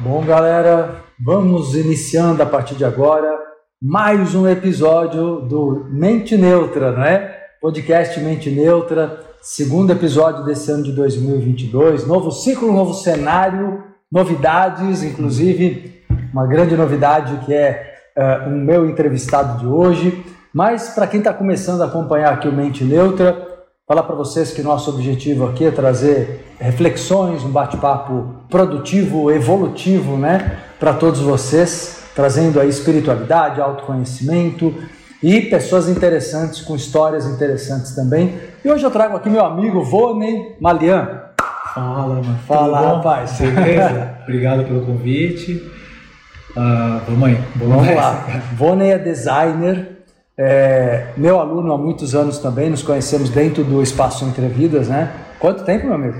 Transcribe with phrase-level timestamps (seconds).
[0.00, 3.36] Bom, galera, vamos iniciando a partir de agora
[3.82, 7.34] mais um episódio do Mente Neutra, né?
[7.60, 16.04] Podcast Mente Neutra, segundo episódio desse ano de 2022, novo ciclo, novo cenário, novidades, inclusive
[16.32, 20.24] uma grande novidade que é uh, o meu entrevistado de hoje.
[20.54, 23.47] Mas para quem está começando a acompanhar aqui o Mente Neutra,
[23.88, 30.58] falar para vocês que nosso objetivo aqui é trazer reflexões, um bate-papo produtivo, evolutivo, né,
[30.78, 34.74] para todos vocês, trazendo aí espiritualidade, autoconhecimento
[35.22, 38.34] e pessoas interessantes com histórias interessantes também.
[38.62, 41.22] E hoje eu trago aqui meu amigo Vone Malian.
[41.74, 42.38] Fala, mano.
[42.46, 43.38] Fala, rapaz.
[43.40, 44.16] Beleza?
[44.28, 45.54] Obrigado pelo convite.
[46.50, 47.40] Uh, vamos aí.
[47.56, 48.42] Vamos lá.
[48.54, 49.97] Vone é designer,
[50.38, 55.10] é, meu aluno há muitos anos também, nos conhecemos dentro do Espaço Entrevidas, né?
[55.40, 56.16] Quanto tempo, meu amigo?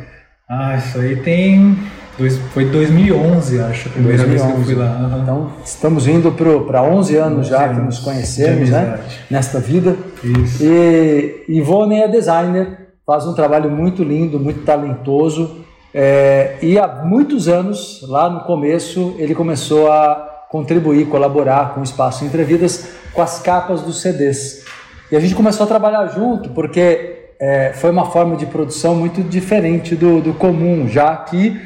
[0.50, 1.78] Ah, isso aí tem.
[2.18, 4.26] Dois, foi 2011, acho, a primeira 2011.
[4.26, 5.20] vez que eu fui lá.
[5.22, 8.98] Então, estamos indo para 11 anos 11 já anos que nos conhecemos, né?
[9.30, 9.96] Nesta vida.
[10.24, 10.64] Isso.
[10.64, 15.64] E Ivone é designer, faz um trabalho muito lindo, muito talentoso.
[15.94, 21.84] É, e há muitos anos, lá no começo, ele começou a contribuir, colaborar com o
[21.84, 24.64] Espaço Entrevidas com as capas dos CDs.
[25.10, 29.22] E a gente começou a trabalhar junto porque é, foi uma forma de produção muito
[29.22, 31.60] diferente do, do comum, já que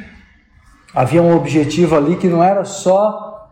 [0.95, 3.51] havia um objetivo ali que não era só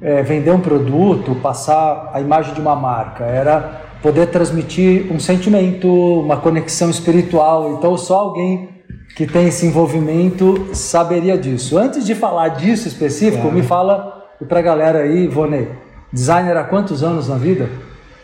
[0.00, 5.88] é, vender um produto, passar a imagem de uma marca, era poder transmitir um sentimento,
[5.88, 7.74] uma conexão espiritual.
[7.74, 8.68] Então, só alguém
[9.16, 11.78] que tem esse envolvimento saberia disso.
[11.78, 15.68] Antes de falar disso específico, me fala e para a galera aí, Vonei,
[16.12, 17.70] designer há quantos anos na vida?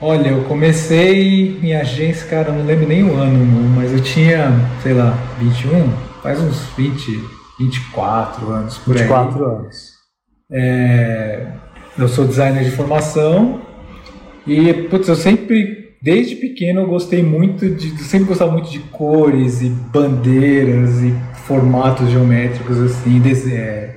[0.01, 3.39] Olha, eu comecei em agência, cara, não lembro nem o ano,
[3.77, 4.51] mas eu tinha,
[4.83, 7.21] sei lá, 21, faz uns 20,
[7.61, 9.27] 24 anos por 24 aí.
[9.27, 9.93] 24 anos.
[10.51, 11.47] É,
[11.97, 13.61] eu sou designer de formação
[14.47, 19.63] e, putz, eu sempre, desde pequeno, eu gostei muito de, sempre gostava muito de cores
[19.63, 21.15] e bandeiras e
[21.47, 23.23] formatos geométricos, assim,
[23.53, 23.95] é,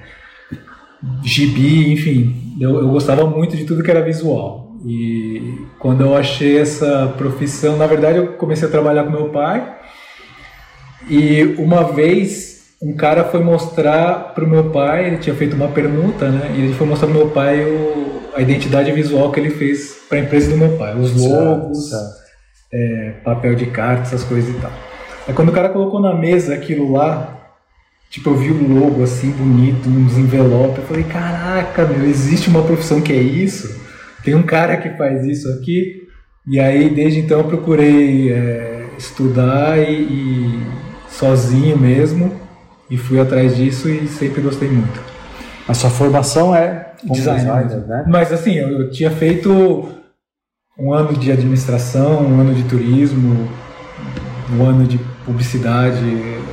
[1.24, 4.72] gibi, enfim, eu, eu gostava muito de tudo que era visual.
[4.86, 9.78] E quando eu achei essa profissão, na verdade eu comecei a trabalhar com meu pai.
[11.10, 12.52] E uma vez
[12.82, 16.52] um cara foi mostrar para o meu pai, ele tinha feito uma permuta, né?
[16.56, 20.18] E ele foi mostrar para meu pai o, a identidade visual que ele fez para
[20.18, 21.92] a empresa do meu pai, os logos,
[22.74, 24.72] é, papel de carta, essas coisas e tal.
[25.28, 27.41] Aí quando o cara colocou na mesa aquilo lá,
[28.12, 30.80] Tipo, eu vi o logo assim, bonito, uns envelopes.
[30.80, 33.80] Eu falei, caraca, meu, existe uma profissão que é isso?
[34.22, 36.10] Tem um cara que faz isso aqui.
[36.46, 40.68] E aí, desde então, eu procurei é, estudar e, e,
[41.08, 42.34] sozinho mesmo.
[42.90, 45.02] E fui atrás disso e sempre gostei muito.
[45.66, 48.06] A sua formação é designer, designer né?
[48.10, 49.88] Mas assim, eu, eu tinha feito
[50.78, 53.48] um ano de administração, um ano de turismo,
[54.54, 55.00] um ano de
[55.32, 56.06] publicidade.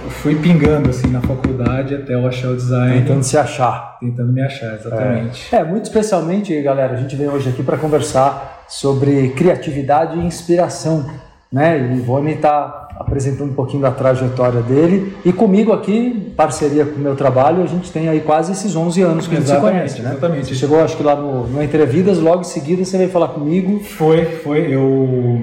[0.04, 3.00] Eu fui pingando assim na faculdade até eu achar o design.
[3.00, 3.98] Tentando se achar.
[4.00, 5.54] Tentando me achar, exatamente.
[5.54, 10.24] É, é muito especialmente, galera, a gente vem hoje aqui para conversar sobre criatividade e
[10.24, 11.04] inspiração.
[11.50, 11.78] Né?
[11.78, 15.16] E o Ivone está apresentando um pouquinho da trajetória dele.
[15.24, 19.02] E comigo aqui, parceria com o meu trabalho, a gente tem aí quase esses 11
[19.02, 20.10] anos que exatamente, a gente se conhece, né?
[20.10, 20.48] Exatamente.
[20.48, 23.80] Você chegou, acho que lá no, no Entrevidas, logo em seguida você veio falar comigo.
[23.80, 24.74] Foi, foi.
[24.74, 25.42] Eu,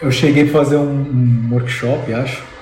[0.00, 2.55] eu cheguei a fazer um, um workshop, acho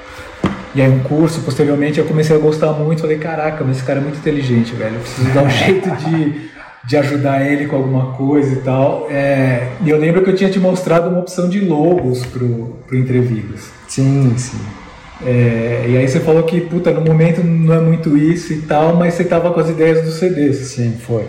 [0.74, 4.00] e aí um curso, posteriormente eu comecei a gostar muito, falei, caraca, mas esse cara
[4.00, 6.50] é muito inteligente, velho, eu preciso dar um jeito de,
[6.84, 9.06] de ajudar ele com alguma coisa e tal.
[9.08, 12.96] É, e eu lembro que eu tinha te mostrado uma opção de logos pro, pro
[12.96, 13.70] Entrevidas.
[13.86, 14.58] Sim, sim.
[15.24, 18.96] É, e aí você falou que, puta, no momento não é muito isso e tal,
[18.96, 20.56] mas você tava com as ideias dos CDs.
[20.56, 21.24] Sim, foi.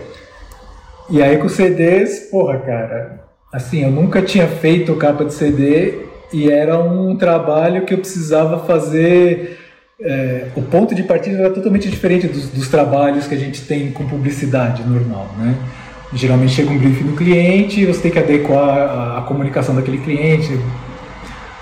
[1.08, 6.06] E aí com os CDs, porra, cara, assim, eu nunca tinha feito capa de CD
[6.36, 9.58] e era um trabalho que eu precisava fazer.
[10.02, 13.90] É, o ponto de partida era totalmente diferente dos, dos, trabalhos que a gente tem
[13.92, 15.56] com publicidade normal, né?
[16.14, 20.60] Geralmente chega um briefing no cliente você tem que adequar a, a comunicação daquele cliente,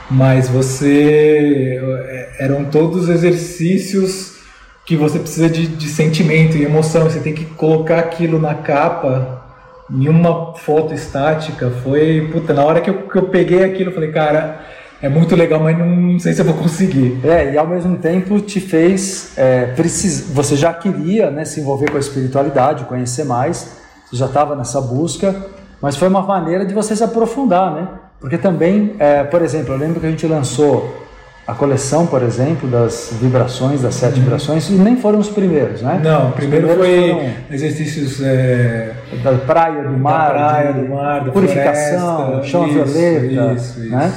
[0.10, 4.38] mas você é, eram todos exercícios
[4.84, 7.04] que você precisa de, de sentimento e emoção.
[7.04, 9.43] Você tem que colocar aquilo na capa
[9.92, 12.30] em uma foto estática foi.
[12.32, 14.62] Puta, na hora que eu, que eu peguei aquilo, eu falei, cara,
[15.02, 17.20] é muito legal, mas não sei se eu vou conseguir.
[17.24, 19.38] É, e ao mesmo tempo te fez.
[19.38, 20.30] É, precis...
[20.34, 24.80] Você já queria né, se envolver com a espiritualidade, conhecer mais, você já estava nessa
[24.80, 25.36] busca,
[25.82, 27.88] mas foi uma maneira de você se aprofundar, né?
[28.20, 31.03] Porque também, é, por exemplo, eu lembro que a gente lançou
[31.46, 34.24] a coleção, por exemplo, das vibrações, das sete uhum.
[34.24, 36.00] vibrações, e nem foram os primeiros, né?
[36.02, 42.26] Não, primeiro foi exercícios é, da praia, do mar, da praia, do mar, da purificação,
[42.28, 43.90] floresta, chão isso, violeta, isso, isso.
[43.90, 44.14] né?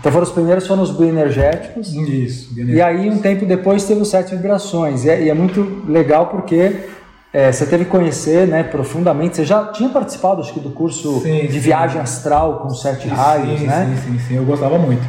[0.00, 1.94] Então foram os primeiros, foram os bioenergéticos.
[1.94, 2.50] Isso.
[2.58, 5.04] E aí um tempo depois teve os sete vibrações.
[5.04, 6.72] E é, e é muito legal porque
[7.34, 9.36] é, você teve que conhecer né, profundamente.
[9.36, 11.58] Você já tinha participado, acho que, do curso sim, de sim.
[11.58, 13.96] viagem astral com sete raios, sim, né?
[14.04, 14.36] Sim, sim, sim.
[14.36, 15.02] Eu gostava muito.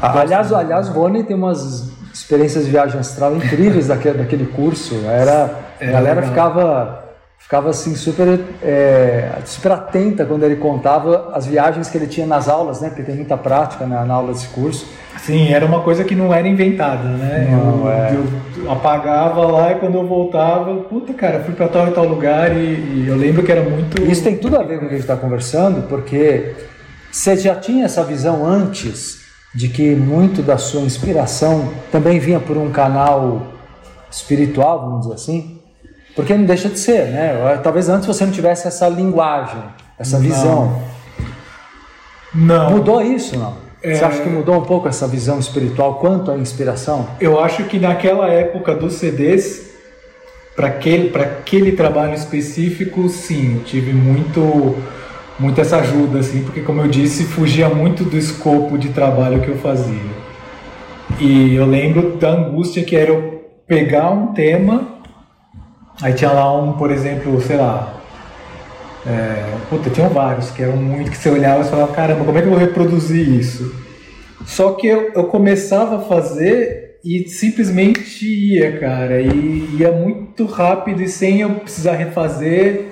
[0.00, 4.94] Aliás, aliás, o Rony tem umas experiências de viagem astral incríveis daquele, daquele curso.
[5.06, 7.04] Era, a galera ficava,
[7.38, 12.48] ficava assim super, é, super atenta quando ele contava as viagens que ele tinha nas
[12.48, 12.88] aulas, né?
[12.88, 14.86] Porque tem muita prática né, na aula desse curso.
[15.18, 17.48] Sim, era uma coisa que não era inventada, né?
[17.50, 18.16] Não, eu, é.
[18.64, 22.56] eu apagava lá e quando eu voltava, puta cara, fui para tal e tal lugar
[22.56, 24.00] e, e eu lembro que era muito.
[24.02, 26.54] Isso tem tudo a ver com o que a gente está conversando, porque
[27.10, 29.20] você já tinha essa visão antes
[29.54, 33.42] de que muito da sua inspiração também vinha por um canal
[34.10, 35.58] espiritual, vamos dizer assim,
[36.14, 37.58] porque não deixa de ser, né?
[37.62, 39.62] Talvez antes você não tivesse essa linguagem,
[39.98, 40.24] essa Não.
[40.24, 40.82] visão.
[42.34, 42.70] Não.
[42.70, 43.54] Mudou isso, não?
[43.82, 44.04] Você É.
[44.04, 47.08] acha que mudou um pouco essa visão espiritual quanto à inspiração?
[47.20, 49.70] Eu acho que naquela época dos CDs,
[50.54, 54.76] para aquele, pra aquele trabalho específico, sim, eu tive muito,
[55.40, 59.48] muito essa ajuda, assim, porque, como eu disse, fugia muito do escopo de trabalho que
[59.48, 60.10] eu fazia.
[61.18, 64.86] E eu lembro da angústia que era eu pegar um tema,
[66.02, 67.94] aí tinha lá um, por exemplo, sei lá.
[69.06, 72.42] É, puta, tinham vários que eram muito que você olhava e falava, caramba, como é
[72.42, 73.74] que eu vou reproduzir isso?
[74.44, 81.02] Só que eu, eu começava a fazer e simplesmente ia, cara, e ia muito rápido
[81.02, 82.89] e sem eu precisar refazer.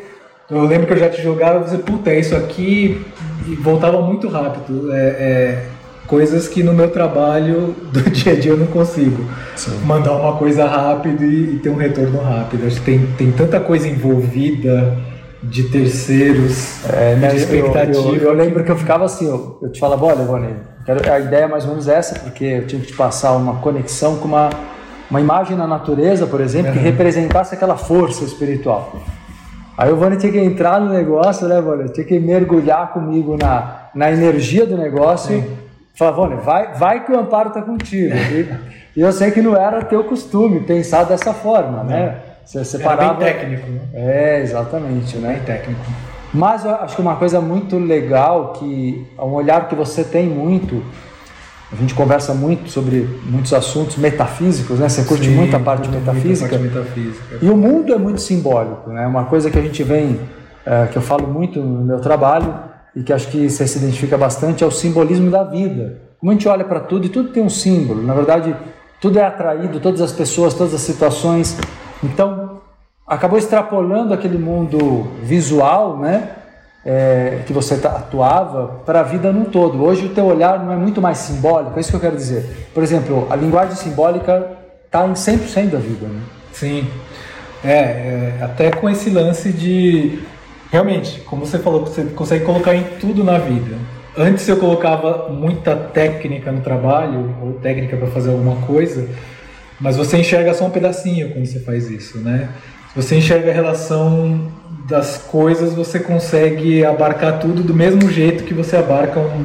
[0.51, 3.05] Eu lembro que eu já te jogava e você, puta, é isso aqui,
[3.47, 4.91] e voltava muito rápido.
[4.93, 5.65] É, é,
[6.07, 9.25] coisas que no meu trabalho do dia a dia eu não consigo.
[9.85, 12.67] Mandar uma coisa rápido e, e ter um retorno rápido.
[12.67, 14.97] Acho que tem, tem tanta coisa envolvida
[15.43, 17.99] de terceiros, É, de eu- expectativa.
[18.09, 20.57] Eu, eu, eu lembro que eu ficava assim, eu, eu te falava, olha,
[20.87, 23.57] quero- a ideia é mais ou menos essa, porque eu tinha que te passar uma
[23.57, 24.49] conexão com uma,
[25.11, 26.85] uma imagem na natureza, por exemplo, que Uhum.
[26.85, 28.97] representasse aquela força espiritual.
[29.79, 31.89] Aí o Vani tinha que entrar no negócio, né, Vani?
[31.91, 35.45] Tinha que mergulhar comigo na, na energia do negócio.
[35.95, 38.13] Falar, Vani, vai, vai que o amparo está contigo.
[38.13, 38.49] E,
[38.97, 42.17] e eu sei que não era teu costume pensar dessa forma, né?
[42.45, 43.15] Você Era separava.
[43.15, 43.81] bem técnico, né?
[43.95, 45.35] É, exatamente, né?
[45.35, 45.81] Bem técnico.
[46.35, 50.27] Mas eu acho que uma coisa muito legal, que é um olhar que você tem
[50.27, 50.83] muito,
[51.71, 54.89] a gente conversa muito sobre muitos assuntos metafísicos, né?
[54.89, 56.49] Você curte Sim, muito a parte metafísica.
[56.49, 57.39] parte metafísica.
[57.43, 59.07] E o mundo é muito simbólico, né?
[59.07, 60.19] Uma coisa que a gente vem,
[60.65, 62.55] eh, que eu falo muito no meu trabalho
[62.97, 66.01] e que acho que você se identifica bastante é o simbolismo da vida.
[66.19, 68.03] Como a gente olha para tudo e tudo tem um símbolo.
[68.03, 68.57] Na verdade,
[68.99, 71.59] tudo é atraído, todas as pessoas, todas as situações.
[72.03, 72.63] Então,
[73.07, 76.31] acabou extrapolando aquele mundo visual, né?
[76.91, 79.85] Eh, que você atuava para a vida num todo.
[79.85, 82.71] Hoje o teu olhar não é muito mais simbólico, é isso que eu quero dizer.
[82.73, 84.53] Por exemplo, a linguagem simbólica
[84.87, 86.23] está em 100% da vida, né?
[86.51, 86.89] Sim.
[87.63, 90.21] É, é, até com esse lance de.
[90.73, 93.77] Realmente, como você falou, você consegue colocar em tudo na vida.
[94.17, 99.07] Antes eu colocava muita técnica no trabalho, ou técnica para fazer alguma coisa,
[99.79, 102.49] mas você enxerga só um pedacinho quando você faz isso, né?
[102.99, 104.51] Você enxerga a relação
[104.89, 109.45] das coisas, você consegue abarcar tudo do mesmo jeito que você abarca um,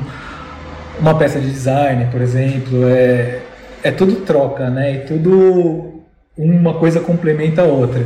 [0.99, 2.89] uma peça de design, por exemplo.
[2.89, 3.41] É,
[3.83, 4.95] é tudo troca, né?
[4.95, 6.01] E tudo
[6.35, 8.03] uma coisa complementa a outra.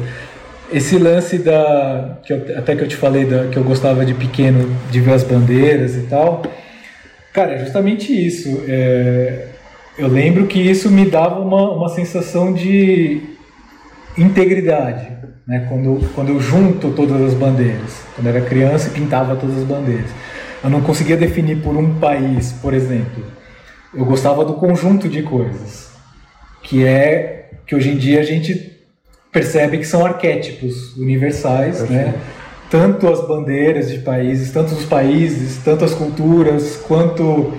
[0.70, 4.14] Esse lance da que eu- até que eu te falei da, que eu gostava de
[4.14, 6.42] pequeno de ver as bandeiras e tal,
[7.32, 8.64] cara, é justamente isso.
[8.68, 9.46] É,
[9.98, 13.22] eu lembro que isso me dava uma, uma sensação de
[14.18, 15.17] integridade,
[15.48, 15.66] né?
[15.70, 18.04] Quando quando eu junto todas as bandeiras.
[18.14, 20.10] Quando eu era criança, pintava todas as bandeiras.
[20.64, 23.24] Eu não conseguia definir por um país, por exemplo.
[23.94, 25.92] Eu gostava do conjunto de coisas,
[26.62, 28.76] que é que hoje em dia a gente
[29.32, 32.16] percebe que são arquétipos universais, né?
[32.70, 37.54] Tanto as bandeiras de países, tanto os países, tanto as culturas, quanto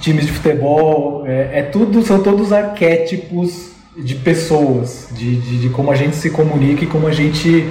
[0.00, 5.90] times de futebol, é, é tudo, são todos arquétipos de pessoas, de, de, de como
[5.90, 7.68] a gente se comunica e como a gente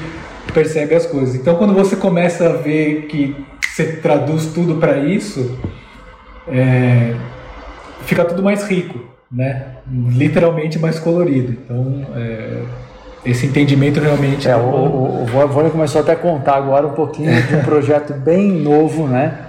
[0.54, 1.36] percebe as coisas.
[1.36, 5.58] Então, quando você começa a ver que você traduz tudo para isso,
[6.48, 7.14] é,
[8.06, 9.00] fica tudo mais rico,
[9.32, 9.68] né?
[9.92, 11.52] Literalmente mais colorido.
[11.52, 12.62] Então, é,
[13.26, 16.94] esse entendimento realmente É, o, acabou- o, o Vônia começou até a contar agora um
[16.94, 19.40] pouquinho de um projeto bem novo, né?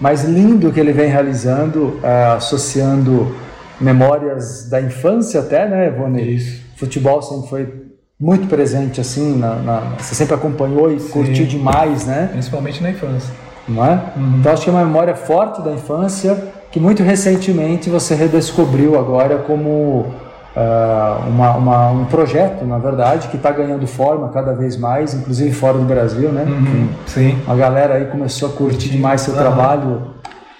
[0.00, 3.34] Mas lindo que ele vem realizando, eh, associando
[3.80, 6.36] memórias da infância até, né, Ivone?
[6.36, 6.62] Isso.
[6.76, 7.82] Futebol sempre foi
[8.18, 11.10] muito presente, assim, na, na- você sempre acompanhou e Sim.
[11.10, 12.28] curtiu demais, né?
[12.32, 13.32] Principalmente na infância.
[13.68, 14.00] Não é?
[14.16, 14.36] Uhum.
[14.40, 16.36] Então acho que é uma memória forte da infância
[16.70, 20.06] que muito recentemente você redescobriu agora como
[20.54, 25.50] ah, uma- uma- um projeto, na verdade, que está ganhando forma cada vez mais, inclusive
[25.52, 26.44] fora do Brasil, né?
[26.46, 26.88] Uhum.
[27.06, 27.38] Sim.
[27.48, 29.42] A galera aí começou a curtir demais seu Aham.
[29.42, 30.02] trabalho.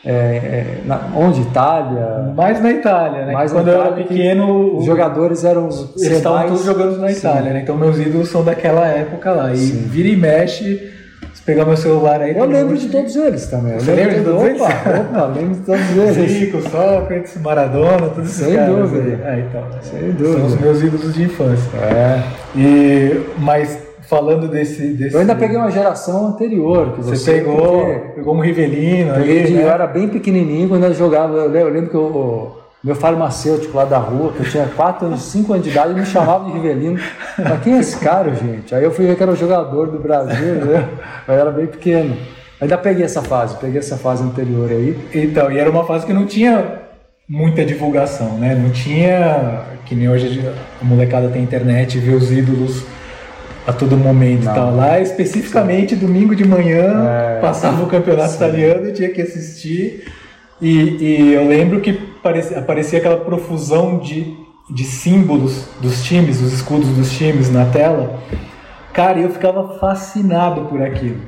[0.05, 1.43] É, é, na- onde?
[1.43, 2.33] Itália?
[2.35, 3.33] Mais na Itália, né?
[3.33, 6.65] Mais Quando eu era Itália que pequeno, Os jogadores eram os eles estavam mais- todos
[6.65, 7.19] jogando na Sim.
[7.19, 7.61] Itália, né?
[7.63, 9.53] Então meus ídolos são daquela época lá.
[9.53, 9.87] E Sim.
[9.89, 10.91] vira e mexe,
[11.33, 12.37] se pegar meu celular aí.
[12.37, 13.75] Eu lembro monte de todos eles também.
[13.75, 15.01] Eu Você lembro lembra de todos opa, eles?
[15.01, 16.31] Opa, lembro de todos eles.
[16.33, 19.29] Zico, Sócrates, Maradona, todos esses Sem caras dúvida.
[19.29, 19.39] aí.
[19.39, 20.43] É, então, Sem São dúvida.
[20.47, 21.71] os meus ídolos de infância.
[21.79, 22.23] É.
[22.57, 23.79] E, mas
[24.13, 25.15] falando desse, desse.
[25.15, 29.45] Eu ainda peguei uma geração anterior que você, Você pegou, porque pegou um Rivelino peguei
[29.45, 29.63] ali, né?
[29.63, 31.35] Eu era bem pequenininho quando eu jogava.
[31.35, 32.53] Eu lembro, que o,
[32.85, 36.05] meu farmacêutico lá da rua, que eu tinha 4 anos, 5 anos de idade, me
[36.05, 37.01] chamava de Rivelino.
[37.39, 38.75] Mas quem é esse cara, gente?
[38.75, 40.87] Aí eu fui ver que era o jogador do Brasil, né?
[41.27, 42.15] Eu era bem pequeno.
[42.61, 44.99] Ainda peguei essa fase, peguei essa fase anterior aí.
[45.15, 46.83] Então, e era uma fase que não tinha
[47.27, 48.55] muita divulgação, né?
[48.55, 50.47] Não tinha, que nem hoje
[50.81, 52.85] a molecada tem internet, vê os ídolos
[53.67, 54.53] a todo momento Não.
[54.53, 54.75] e tal.
[54.77, 57.41] Lá, especificamente, domingo de manhã, É.
[57.41, 58.37] passava o campeonato Sim.
[58.37, 60.05] italiano e tinha que assistir.
[60.61, 60.79] E,
[61.29, 64.35] e eu lembro que parecia, aparecia aquela profusão de,
[64.71, 68.19] de símbolos dos times, os escudos dos times na tela.
[68.93, 71.21] Cara, eu ficava fascinado por aquilo.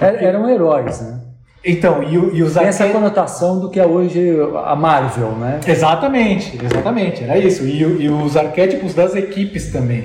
[0.00, 1.20] Er- Eram heróis, né?
[1.64, 5.60] Então, e, e os Tem essa conotação do que é hoje a Marvel, né?
[5.66, 7.64] Exatamente, exatamente, era isso.
[7.64, 10.04] E, e os arquétipos das equipes também.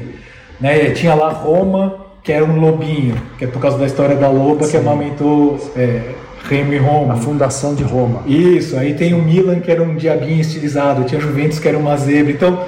[0.63, 0.91] Né?
[0.91, 4.59] Tinha lá Roma, que era um lobinho, que é por causa da história da loba
[4.59, 4.77] que Sim.
[4.77, 6.13] amamentou é,
[6.49, 7.15] Remo e Roma.
[7.15, 8.23] A fundação de Roma.
[8.25, 11.97] Isso, aí tem o Milan, que era um diabinho estilizado, tinha Juventus, que era uma
[11.97, 12.31] zebra.
[12.31, 12.65] Então,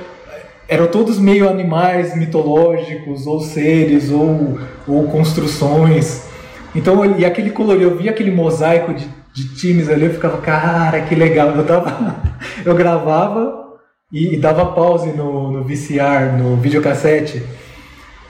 [0.68, 6.26] eram todos meio animais mitológicos, ou seres, ou, ou construções.
[6.76, 11.00] Então, e aquele colorido, eu via aquele mosaico de, de times ali, eu ficava, cara,
[11.00, 11.52] que legal.
[11.52, 12.18] Eu, tava,
[12.66, 13.78] eu gravava
[14.12, 17.42] e, e dava pause no, no VCR, no videocassete.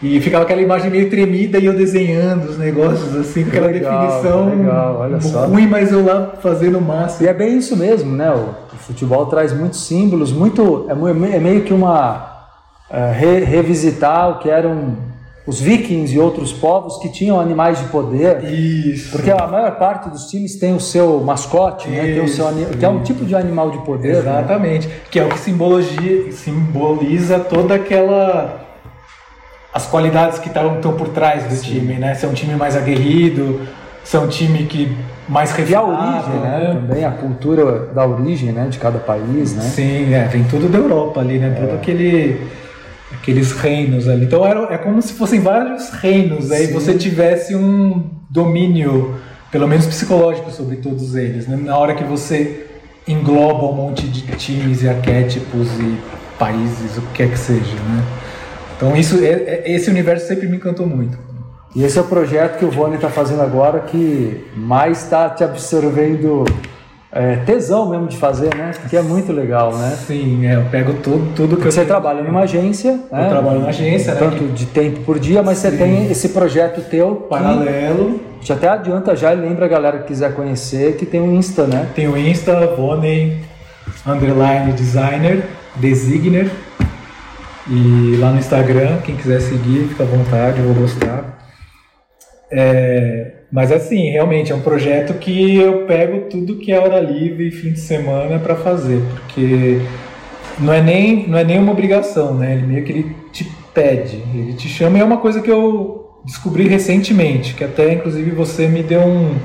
[0.05, 4.01] E ficava aquela imagem meio tremida e eu desenhando os negócios assim, com aquela legal,
[4.07, 5.45] definição legal, olha só.
[5.45, 7.27] ruim, mas eu lá fazendo o E máximo.
[7.29, 8.31] é bem isso mesmo, né?
[8.31, 12.45] O, futebol traz muitos símbolos, muito é, mu- é meio que uma
[12.91, 14.97] é, re- revisitar o que eram
[15.47, 18.43] os vikings e outros povos que tinham animais de poder.
[18.43, 19.11] Isso.
[19.11, 22.01] Porque a maior parte dos times tem o seu mascote, né?
[22.13, 22.45] Tem o seu,
[22.77, 24.13] que é um tipo de animal de poder.
[24.13, 24.19] né?
[24.19, 24.87] Exatamente.
[25.09, 28.64] Que é o que simbologia, simboliza toda aquela.
[29.75, 32.15] As qualidades que estão por trás do time, né?
[32.15, 33.59] Se é um time mais aguerrido,
[34.05, 34.95] se é um time que
[35.27, 36.79] mais E a refinado, origem, né?
[36.87, 38.67] Também a cultura da origem, né?
[38.69, 39.63] De cada país, né?
[39.63, 41.53] Sim, é, vem tudo da Europa ali, né?
[41.59, 42.39] Todo aquele
[43.11, 44.23] aqueles reinos ali.
[44.23, 46.73] Então era, é como se fossem vários reinos, aí Sim.
[46.73, 49.15] você tivesse um domínio,
[49.51, 51.47] pelo menos psicológico, sobre todos eles.
[51.47, 51.57] Né?
[51.61, 52.65] Na hora que você
[53.05, 55.97] engloba um monte de times e arquétipos e
[56.39, 58.03] países, o que quer que seja, né?
[58.77, 61.17] Então isso, é- é- esse universo sempre me encantou muito.
[61.75, 65.43] E esse é o projeto que o Vone está fazendo agora que mais está te
[65.43, 66.45] absorvendo
[67.17, 68.71] é, tesão mesmo de fazer, né?
[68.89, 69.97] Que é muito legal, né?
[70.05, 73.29] Sim, é, eu pego tudo, tudo que eu Você trabalha numa agência, né?
[73.29, 75.77] trabalho numa agência, né, tanto de tempo por dia, mas você Sim.
[75.77, 78.19] tem esse projeto teu que paralelo.
[78.41, 81.65] te até adianta já e lembra a galera que quiser conhecer que tem um Insta,
[81.65, 81.87] né?
[81.95, 83.37] Tem o Insta, Voney,
[84.05, 85.45] underline designer,
[85.77, 86.51] designer.
[87.67, 91.35] E lá no Instagram, quem quiser seguir, fica à vontade, eu vou gostar.
[92.51, 97.47] É, mas assim, realmente é um projeto que eu pego tudo que é hora livre
[97.47, 99.81] e fim de semana para fazer, porque
[100.59, 102.53] não é nem não é nem uma obrigação, né?
[102.53, 106.21] Ele meio que ele te pede, ele te chama e é uma coisa que eu
[106.23, 109.35] descobri recentemente, que até inclusive você me deu um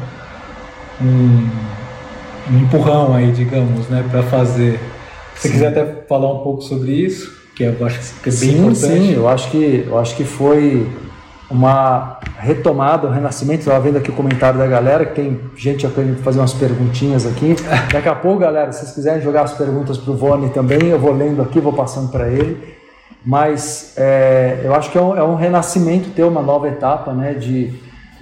[1.00, 1.48] um,
[2.52, 4.78] um empurrão aí, digamos, né, para fazer.
[5.36, 5.52] Se Sim.
[5.54, 8.78] quiser até falar um pouco sobre isso, que eu acho que é bem sim, importante.
[8.86, 10.86] sim, eu acho que eu acho que foi
[11.50, 13.60] uma retomada, um renascimento.
[13.60, 17.56] Estava vendo aqui o comentário da galera, que tem gente querendo fazer umas perguntinhas aqui.
[17.92, 20.98] Daqui a pouco, galera, se vocês quiserem jogar as perguntas para o Vone também, eu
[20.98, 22.56] vou lendo aqui, vou passando para ele.
[23.24, 27.34] Mas é, eu acho que é um, é um renascimento ter uma nova etapa, né?
[27.34, 27.74] De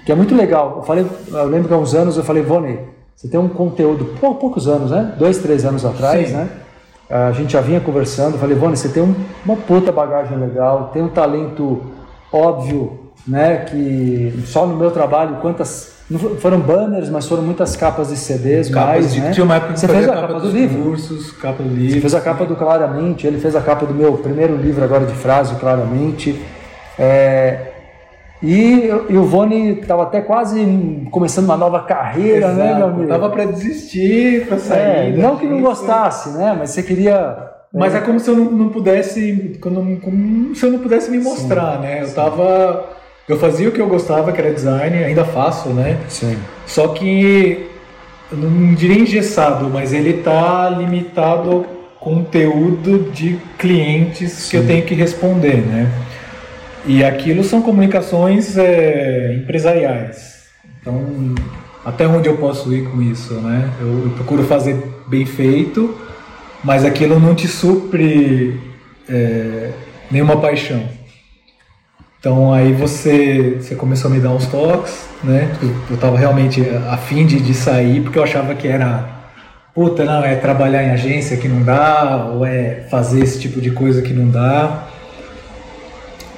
[0.05, 0.79] que é muito legal.
[0.79, 2.81] Eu falei, eu lembro que há uns anos eu falei, Vone,
[3.15, 5.15] você tem um conteúdo, pou- poucos anos, né?
[5.17, 6.35] Dois, três anos atrás, Sim.
[6.35, 6.49] né?
[7.11, 11.03] A gente já vinha conversando, falei, Vone, você tem um- uma puta bagagem legal, tem
[11.03, 11.83] um talento
[12.33, 13.57] óbvio né?
[13.69, 15.99] Que só no meu trabalho, quantas.
[16.11, 19.31] Não foram banners, mas foram muitas capas de CDs, Capas mais, de, né?
[19.33, 20.83] Tinha uma época que Você fez a capa capa do livro?
[20.85, 22.01] cursos, capa do Você livro.
[22.01, 25.13] fez a capa do Claramente, ele fez a capa do meu primeiro livro agora de
[25.13, 26.41] frase, Claramente.
[26.99, 27.73] É,
[28.43, 33.09] e, e o Vone estava até quase começando uma nova carreira, né, meu amigo?
[33.09, 35.17] Tava pra desistir, pra É, sair.
[35.17, 36.55] da não que não gostasse, né?
[36.59, 37.37] Mas você queria.
[37.75, 41.19] Mas é como se eu não, não pudesse, como, como se eu não pudesse me
[41.19, 42.03] mostrar, né?
[42.03, 42.87] Eu tava,
[43.29, 45.99] eu fazia o que eu gostava, que era design, ainda faço, né?
[46.09, 46.39] Sim.
[46.67, 47.69] Só que
[48.33, 51.65] eu não diria engessado, mas ele tá limitado ao
[52.01, 55.91] conteúdo de clientes que eu tenho que responder, né?
[56.87, 60.47] E aquilo são comunicações é, empresariais.
[60.81, 61.35] Então,
[61.85, 63.71] até onde eu posso ir com isso, né?
[63.81, 65.97] Eu, eu procuro fazer bem feito,
[66.63, 68.61] mas aquilo não te supre
[69.09, 69.71] é,
[70.11, 70.83] nenhuma paixão.
[72.21, 75.55] Então aí você, você começou a me dar uns toques, né?
[75.89, 79.19] Eu estava realmente afim de, de sair porque eu achava que era
[79.73, 83.71] puta, não, é trabalhar em agência que não dá, ou é fazer esse tipo de
[83.71, 84.88] coisa que não dá.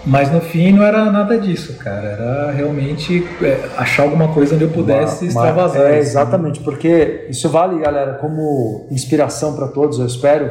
[0.04, 2.06] Mas no fim não era nada disso, cara.
[2.08, 5.82] Era realmente é, achar alguma coisa onde eu pudesse Uma- uma- extravasar.
[5.82, 5.98] É, isso, né?
[5.98, 10.50] exatamente, porque isso vale, galera, como inspiração para todos, eu espero,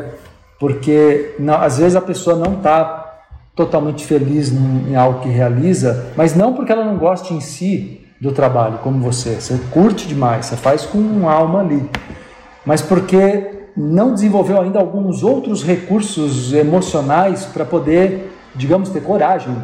[0.59, 3.05] porque não- às vezes a pessoa não está
[3.55, 8.01] totalmente feliz num- em algo que realiza, mas não porque ela não goste em si
[8.21, 9.31] do trabalho, como você.
[9.41, 11.89] Você curte demais, você faz com alma ali,
[12.65, 19.55] mas porque não desenvolveu ainda alguns outros recursos emocionais para poder, digamos, ter coragem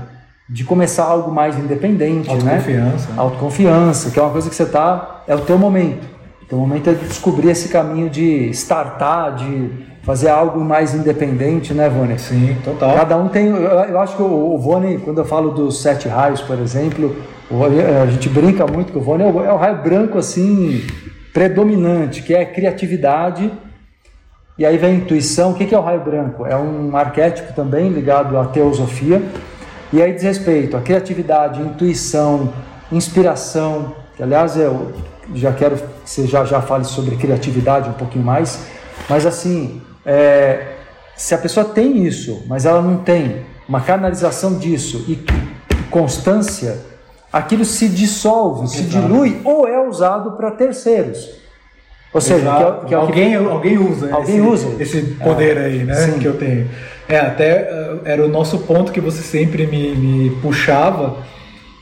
[0.50, 2.34] de começar algo mais independente, né?
[2.56, 3.08] Autoconfiança.
[3.10, 3.14] né?
[3.18, 6.06] Autoconfiança, que é uma coisa que você tá, é o teu momento.
[6.44, 9.72] O teu momento é de descobrir esse caminho de startar, de
[10.04, 12.20] fazer algo mais independente, né, Vone?
[12.20, 12.94] Sim, total.
[12.96, 13.48] Cada um tem.
[13.48, 17.16] Eu, eu acho que o, o Vone, quando eu falo dos sete raios, por exemplo,
[17.50, 20.84] o- a gente brinca muito que o Vone é o, é o raio branco assim
[21.34, 23.52] predominante, que é a criatividade.
[24.58, 25.52] E aí vem a intuição.
[25.52, 26.46] O que é o raio branco?
[26.46, 29.22] É um arquétipo também ligado à teosofia.
[29.92, 32.54] E aí diz respeito à criatividade, intuição,
[32.92, 33.96] inspiração.
[34.16, 34.94] Que aliás eu
[35.34, 38.66] já quero que você já já fale sobre criatividade um pouquinho mais.
[39.10, 40.76] Mas assim, é,
[41.16, 45.26] se a pessoa tem isso, mas ela não tem uma canalização disso e
[45.90, 46.80] constância,
[47.32, 49.08] aquilo se dissolve, se Exato.
[49.08, 51.45] dilui ou é usado para terceiros.
[52.16, 52.86] Ou seja, que é, Exato.
[52.88, 54.68] que é o que alguém, alguém usa Alguém esse, usa.
[54.82, 55.94] esse poder aí, né?
[55.96, 56.18] sim.
[56.18, 56.68] Que eu tenho.
[57.10, 61.18] É, até eh, era o nosso ponto que você sempre me, me puxava,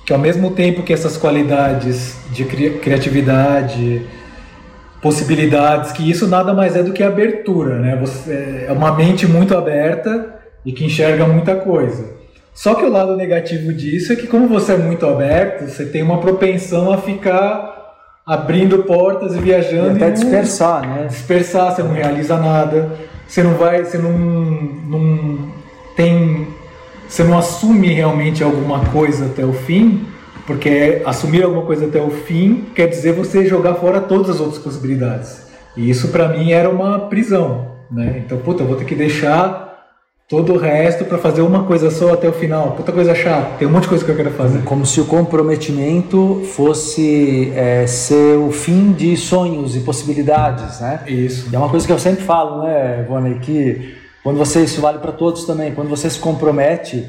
[0.06, 4.02] que ao mesmo tempo que essas qualidades de cri- criatividade,
[5.02, 7.96] possibilidades, que isso nada mais é do que abertura, né?
[8.02, 10.34] Você, é uma mente muito aberta
[10.66, 12.06] e que enxerga muita coisa.
[12.54, 16.02] Só que o lado negativo disso é que como você é muito aberto, você tem
[16.04, 17.73] uma propensão a ficar
[18.26, 21.06] abrindo portas e e viajando até e não- dispersar, né?
[21.10, 22.92] dispersar, você não realiza nada,
[23.28, 25.38] você não vai, você não, não
[25.96, 26.48] tem,
[27.08, 30.06] você não assume realmente alguma coisa até o fim,
[30.46, 34.60] porque assumir alguma coisa até o fim quer dizer você jogar fora todas as outras
[34.62, 35.44] possibilidades.
[35.76, 38.22] E isso pra mim era uma prisão, né?
[38.24, 39.73] Então, puta, eu vou ter que deixar
[40.28, 42.72] todo o resto pra fazer uma coisa só até o final.
[42.72, 44.64] Puta coisa chata, tem um monte de coisa que eu quero fazer.
[44.64, 51.02] Como se o comprometimento fosse é, ser o fim de sonhos e possibilidades, né?
[51.08, 51.50] Isso.
[51.52, 55.00] E é uma coisa que eu sempre falo, né, Ivone, que quando você, isso vale
[55.00, 57.06] para todos também, quando você se compromete,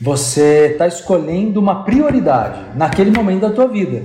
[0.00, 4.02] você está escolhendo uma prioridade naquele momento da tua vida.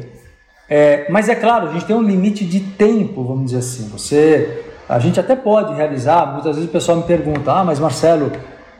[0.69, 3.87] É, mas é claro, a gente tem um limite de tempo, vamos dizer assim.
[3.89, 8.31] Você, a gente até pode realizar, muitas vezes o pessoal me pergunta, ah, mas Marcelo,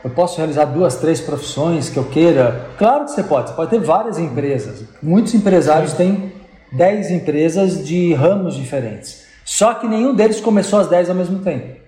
[0.02, 2.68] eu posso realizar duas, três profissões que eu queira?
[2.78, 4.84] Claro que você pode, você pode ter várias empresas.
[5.02, 6.32] Muitos empresários têm
[6.72, 9.26] 10 empresas de ramos diferentes.
[9.44, 11.78] Só que nenhum deles começou as 10 ao mesmo tempo.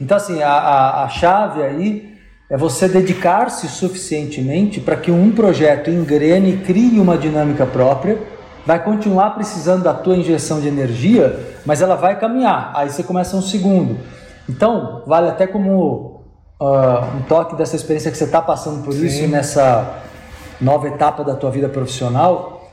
[0.00, 2.14] Então, assim, a, a, a chave aí
[2.48, 8.18] é você dedicar-se suficientemente para que um projeto engrene e crie uma dinâmica própria.
[8.66, 12.72] Vai continuar precisando da tua injeção de energia, mas ela vai caminhar.
[12.74, 13.98] Aí você começa um segundo.
[14.48, 16.22] Então, vale até como
[16.60, 20.00] ah, um toque dessa experiência que você está passando por isso nessa
[20.60, 22.70] nova etapa da tua vida profissional,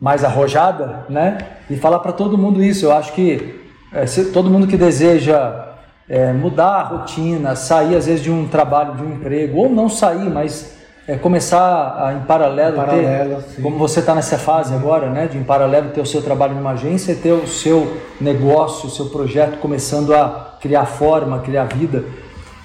[0.00, 1.38] mais arrojada, né?
[1.68, 2.86] E falar para todo mundo isso.
[2.86, 3.60] Eu acho que
[3.92, 5.68] é, se- todo mundo que deseja
[6.08, 9.88] é, mudar a rotina, sair às vezes de um trabalho, de um emprego, ou não
[9.88, 14.74] sair, mas é, começar a, em paralelo, Em paralelo, ter, como você está nessa fase
[14.74, 15.26] agora, né?
[15.26, 18.90] De em paralelo ter o seu trabalho numa agência e ter o seu negócio, o
[18.90, 22.04] seu projeto começando a criar forma, criar vida.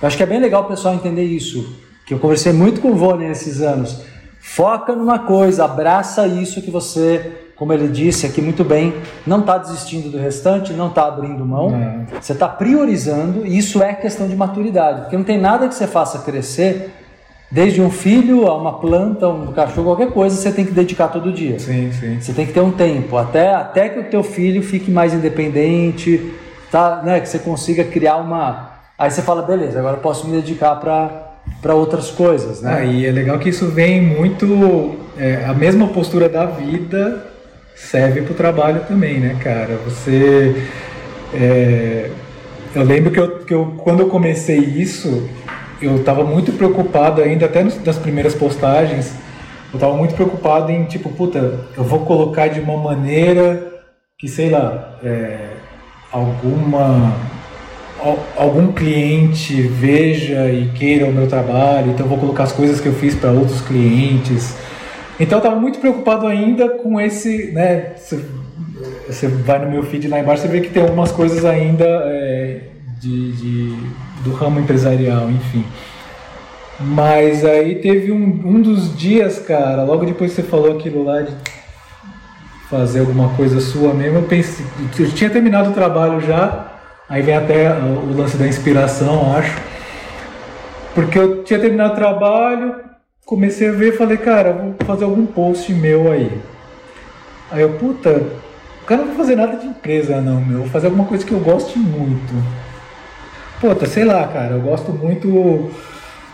[0.02, 2.92] Eu acho que é bem legal o pessoal entender isso, que eu conversei muito com
[2.92, 4.04] o Vone nesses anos.
[4.40, 8.96] Foca numa coisa, abraça isso que você, como ele disse aqui muito bem,
[9.28, 12.06] não está desistindo do restante, não está abrindo mão, Não.
[12.22, 15.86] você está priorizando, e isso é questão de maturidade, porque não tem nada que você
[15.86, 16.99] faça crescer,
[17.52, 21.32] desde um filho a uma planta, um cachorro, qualquer coisa, você tem que dedicar todo
[21.32, 21.58] dia.
[21.60, 22.20] Sim, sim.
[22.20, 26.32] Você tem que ter um tempo, até, até que o teu filho fique mais independente,
[26.72, 28.70] tá, né, que você consiga criar uma...
[28.98, 32.78] Aí você fala, beleza, agora eu posso me dedicar para outras coisas, né?
[32.80, 34.98] Ah, e é legal que isso vem muito.
[35.18, 37.26] é, a mesma postura da vida
[37.74, 39.80] serve para o trabalho também, né, cara?
[39.86, 40.68] Você.
[41.34, 42.10] é,
[42.76, 45.30] eu lembro que, eu, que eu, quando eu comecei isso,
[45.82, 49.14] eu estava muito preocupado ainda, até nos, nas primeiras postagens,
[49.72, 53.72] eu estava muito preocupado em, tipo, puta, eu vou colocar de uma maneira
[54.18, 55.38] que, sei lá, é,
[56.12, 57.14] alguma
[58.04, 62.88] al- algum cliente veja e queira o meu trabalho, então vou colocar as coisas que
[62.88, 64.56] eu fiz para outros clientes.
[65.20, 67.94] Então eu estava muito preocupado ainda com esse, né?
[69.08, 72.62] Você vai no meu feed lá embaixo, você vê que tem algumas coisas ainda é,
[73.02, 73.78] de, de-
[74.20, 75.66] do ramo empresarial, enfim.
[76.80, 81.22] Mas aí teve um, um dos dias, cara, logo depois que você falou aquilo lá
[81.22, 81.34] de
[82.70, 84.66] fazer alguma coisa sua mesmo, eu pensei,
[84.98, 86.68] eu tinha terminado o trabalho já,
[87.10, 89.58] aí vem até o lance da inspiração, acho.
[90.96, 92.76] Porque eu tinha terminado o trabalho,
[93.26, 96.32] comecei a ver falei, cara, vou fazer algum post meu aí.
[97.52, 98.24] Aí eu, puta,
[98.86, 101.40] cara, não vou fazer nada de empresa não, meu, vou fazer alguma coisa que eu
[101.40, 102.34] goste muito.
[103.60, 105.70] Puta, sei lá, cara, eu gosto muito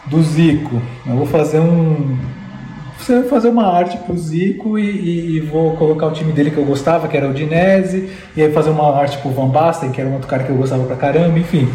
[0.05, 0.81] do Zico.
[1.07, 2.17] Eu vou fazer um.
[2.99, 6.51] Você vai fazer uma arte pro Zico e, e- e vou colocar o time dele
[6.51, 9.91] que eu gostava, que era o Dinese, e aí fazer uma arte pro Van Basten,
[9.91, 11.67] que era um outro cara que eu gostava pra caramba, enfim.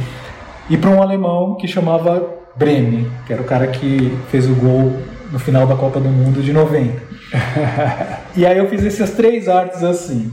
[0.69, 2.25] E para um alemão que chamava
[2.57, 4.93] Bremen, que era o cara que fez o gol
[5.33, 7.01] no final da Copa do Mundo de 90.
[8.37, 10.31] e aí eu fiz essas três artes assim.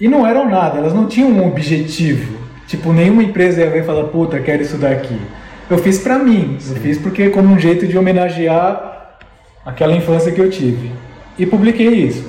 [0.00, 2.38] E não eram nada, elas não tinham um objetivo.
[2.68, 5.18] Tipo, nenhuma empresa ia ver e falar, puta, quero isso daqui.
[5.68, 9.16] Eu fiz pra mim, eu fiz porque como um jeito de homenagear
[9.64, 10.92] aquela infância que eu tive.
[11.38, 12.26] E publiquei isso.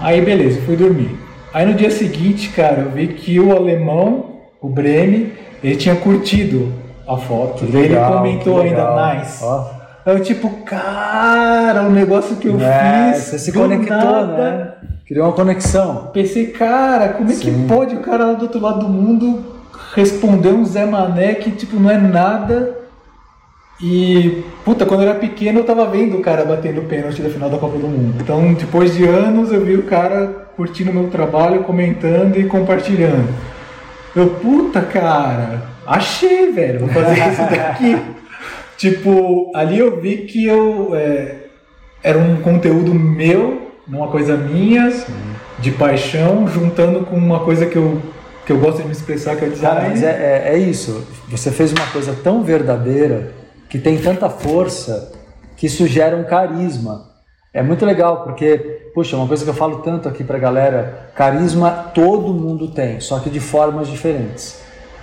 [0.00, 1.16] Aí beleza, fui dormir.
[1.52, 6.72] Aí no dia seguinte, cara, eu vi que o alemão, o Breme, ele tinha curtido
[7.06, 7.64] a foto.
[7.66, 8.98] Que ele legal, comentou que legal.
[8.98, 9.44] ainda nice.
[9.44, 9.81] Ó.
[10.04, 13.22] Eu tipo, cara, o negócio que eu É, fiz.
[13.24, 14.68] você se conectou, nada, né?
[15.06, 16.10] Criou uma conexão.
[16.12, 17.40] Pensei, cara, como é Sim.
[17.62, 19.44] que pode o cara lá do outro lado do mundo
[19.94, 22.78] responder um Zé Mané que tipo não é nada?
[23.80, 27.28] E puta, quando eu era pequeno eu tava vendo o cara batendo o pênalti da
[27.28, 28.14] final da Copa do Mundo.
[28.20, 33.28] Então, depois de anos eu vi o cara curtindo o meu trabalho, comentando e compartilhando.
[34.14, 37.98] Eu, puta, cara, achei, velho, vou fazer isso daqui.
[38.82, 41.36] Tipo, ali eu vi que eu é,
[42.02, 44.92] era um conteúdo meu, uma coisa minha,
[45.60, 48.02] de paixão, juntando com uma coisa que eu,
[48.44, 49.88] que eu gosto de me expressar, que é o Cara, design.
[49.90, 51.06] mas é, é, é isso.
[51.28, 53.32] Você fez uma coisa tão verdadeira,
[53.68, 55.12] que tem tanta força,
[55.56, 57.12] que isso gera um carisma.
[57.54, 61.70] É muito legal, porque, puxa, uma coisa que eu falo tanto aqui pra galera, carisma
[61.94, 64.60] todo mundo tem, só que de formas diferentes.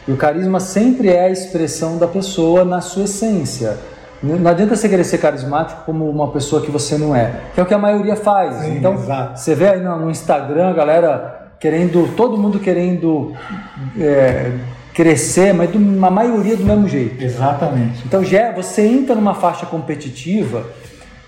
[0.10, 3.78] E o carisma sempre é a expressão da pessoa na sua essência.
[4.24, 7.64] Não adianta você querer ser carismático como uma pessoa que você não é, que é
[7.64, 8.56] o que a maioria faz.
[8.56, 9.40] Sim, então, exato.
[9.40, 13.36] você vê aí no, Instagram, a galera querendo, todo mundo querendo
[14.00, 14.52] é,
[14.96, 17.24] crescer, mas uma maioria do mesmo jeito.
[17.24, 18.04] Exatamente.
[18.04, 20.66] Então já você entra numa faixa competitiva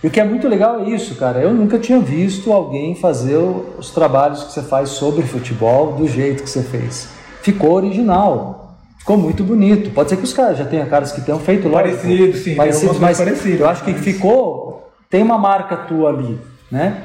[0.03, 1.39] e o que é muito legal é isso, cara.
[1.39, 6.41] Eu nunca tinha visto alguém fazer os trabalhos que você faz sobre futebol do jeito
[6.41, 7.09] que você fez.
[7.43, 8.60] Ficou original,
[9.01, 9.89] ficou muito bonito.
[9.91, 12.99] Pode ser que os caras já tenham caras que tenham feito lógico, Parecido, sim, algumas
[12.99, 16.39] mas parecidas, eu acho que mas- ficou tem uma marca tua ali,
[16.71, 16.97] né?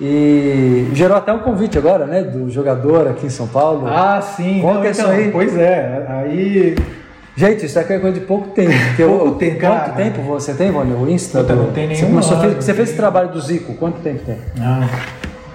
[0.00, 3.86] E gerou até um convite agora, né, do jogador aqui em São Paulo.
[3.86, 4.60] Ah, sim.
[4.60, 5.30] Conta não, então, aí.
[5.30, 6.74] Pois é, aí.
[7.36, 8.72] Gente, isso aqui é coisa de pouco tempo.
[8.96, 9.92] Pouco eu- tempo, Quanto cara.
[9.92, 10.96] tempo você tem, Vânia?
[10.96, 11.42] O Insta?
[11.44, 14.36] Do- não Você, nenhum ano, fez, você fez esse trabalho do Zico, quanto tempo tem?
[14.60, 14.88] Ah,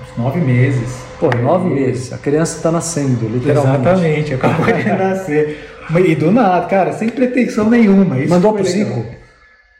[0.01, 1.03] uns nove meses.
[1.19, 2.13] Pô, nove meses.
[2.13, 3.81] A criança está nascendo, literalmente.
[3.81, 5.76] Exatamente, acabou de nascer.
[5.95, 8.19] E do nada, cara, sem pretensão nenhuma.
[8.19, 8.63] Isso Mandou pro.
[8.63, 9.05] Zico?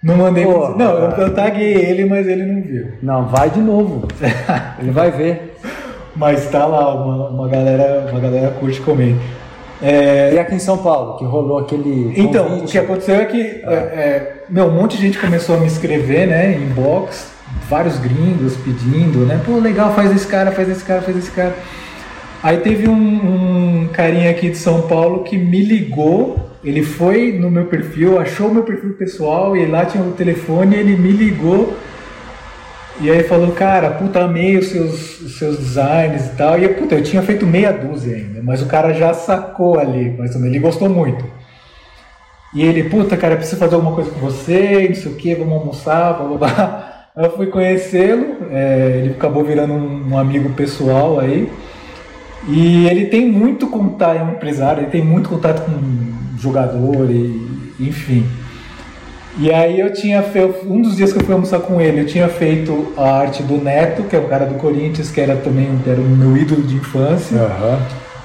[0.02, 0.78] Não mandei Pô, pro.
[0.78, 2.88] Não, eu, eu taguei ele, mas ele não viu.
[3.02, 4.08] Não, vai de novo.
[4.80, 5.56] Ele vai ver.
[6.16, 9.16] Mas tá lá, uma, uma galera, uma galera curte comer.
[9.82, 12.14] É, E aqui em São Paulo, que rolou aquele.
[12.16, 12.66] Então, convite.
[12.66, 15.68] o que aconteceu é que é, é, meu, um monte de gente começou a me
[15.68, 17.32] escrever, né, em inbox,
[17.70, 21.56] vários gringos pedindo, né, pô, legal, faz esse cara, faz esse cara, faz esse cara.
[22.42, 22.94] Aí teve um,
[23.84, 28.54] um carinha aqui de São Paulo que me ligou, ele foi no meu perfil, achou
[28.54, 31.76] meu perfil pessoal e lá tinha o telefone, ele me ligou
[33.00, 36.60] E aí falou, cara, puta, amei os seus, os seus designs e tal.
[36.60, 40.36] E puta, eu tinha feito meia dúzia ainda, mas o cara já sacou ali, mas
[40.36, 41.24] ele gostou muito.
[42.54, 45.54] E ele, puta, cara, preciso fazer alguma coisa com você, não sei o que, vamos
[45.54, 46.94] almoçar, blá blá blá.
[47.18, 51.52] Eu fui conhecê-lo, é, ele acabou virando um, um, amigo pessoal aí.
[52.48, 55.72] E ele tem muito contato, é um empresário, ele tem muito contato com
[56.40, 58.26] jogador e enfim.
[59.40, 62.08] E aí eu tinha feito, um dos dias que eu fui almoçar com ele, eu
[62.08, 65.70] tinha feito a arte do Neto, que é o cara do Corinthians, que era também
[65.86, 67.38] era o meu ídolo de infância.
[67.38, 67.78] Uhum.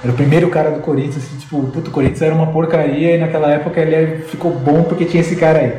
[0.03, 3.17] Era o primeiro cara do Corinthians, assim, tipo, puto, o Corinthians era uma porcaria e
[3.17, 5.73] naquela época ele ficou bom porque tinha esse cara aí.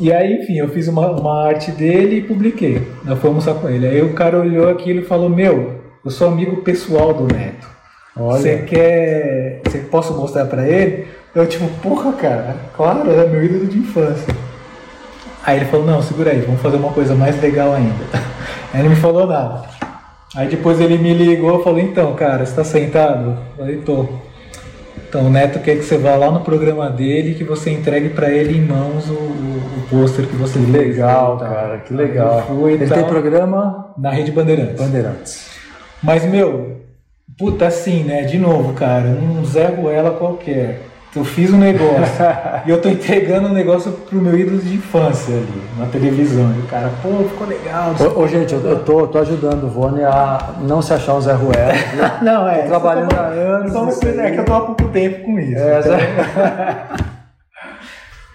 [0.00, 2.82] E aí, enfim, eu fiz uma, uma arte dele e publiquei.
[3.06, 3.86] Eu fui almoçar com ele.
[3.86, 7.66] Aí o cara olhou aquilo e falou, meu, eu sou amigo pessoal do Neto.
[8.16, 9.60] Você quer.
[9.64, 11.06] Você posso mostrar pra ele?
[11.34, 14.34] Eu tipo, porra, cara, claro, é meu ídolo de infância.
[15.44, 18.04] Aí ele falou, não, segura aí, vamos fazer uma coisa mais legal ainda.
[18.74, 19.62] Aí ele me falou nada.
[20.34, 23.30] Aí depois ele me ligou e falou, então, cara, você tá sentado?
[23.30, 24.06] Eu falei, tô.
[25.08, 28.10] Então o Neto quer que você vá lá no programa dele e que você entregue
[28.10, 31.94] para ele em mãos o, o, o pôster que você que legal, fez, cara, que
[31.94, 32.44] legal.
[32.46, 34.76] Fui, ele tem programa na Rede Bandeirantes.
[34.76, 35.47] Bandeirantes.
[36.02, 36.82] Mas meu,
[37.36, 38.22] puta assim, né?
[38.22, 42.24] De novo, cara, um Zé Ruela qualquer eu fiz um negócio
[42.66, 46.54] e eu tô entregando um negócio pro meu ídolo de infância ali, na televisão.
[46.56, 47.94] E o cara, pô, ficou legal.
[47.98, 51.20] Ô, ô gente, eu, eu tô, tô ajudando o Vone a não se achar um
[51.20, 51.72] Zé Ruela.
[52.22, 52.62] não, é.
[52.62, 53.72] Tô trabalhando há anos.
[53.72, 55.58] Só uma é que eu tô há pouco tempo com isso.
[55.58, 57.08] É, então...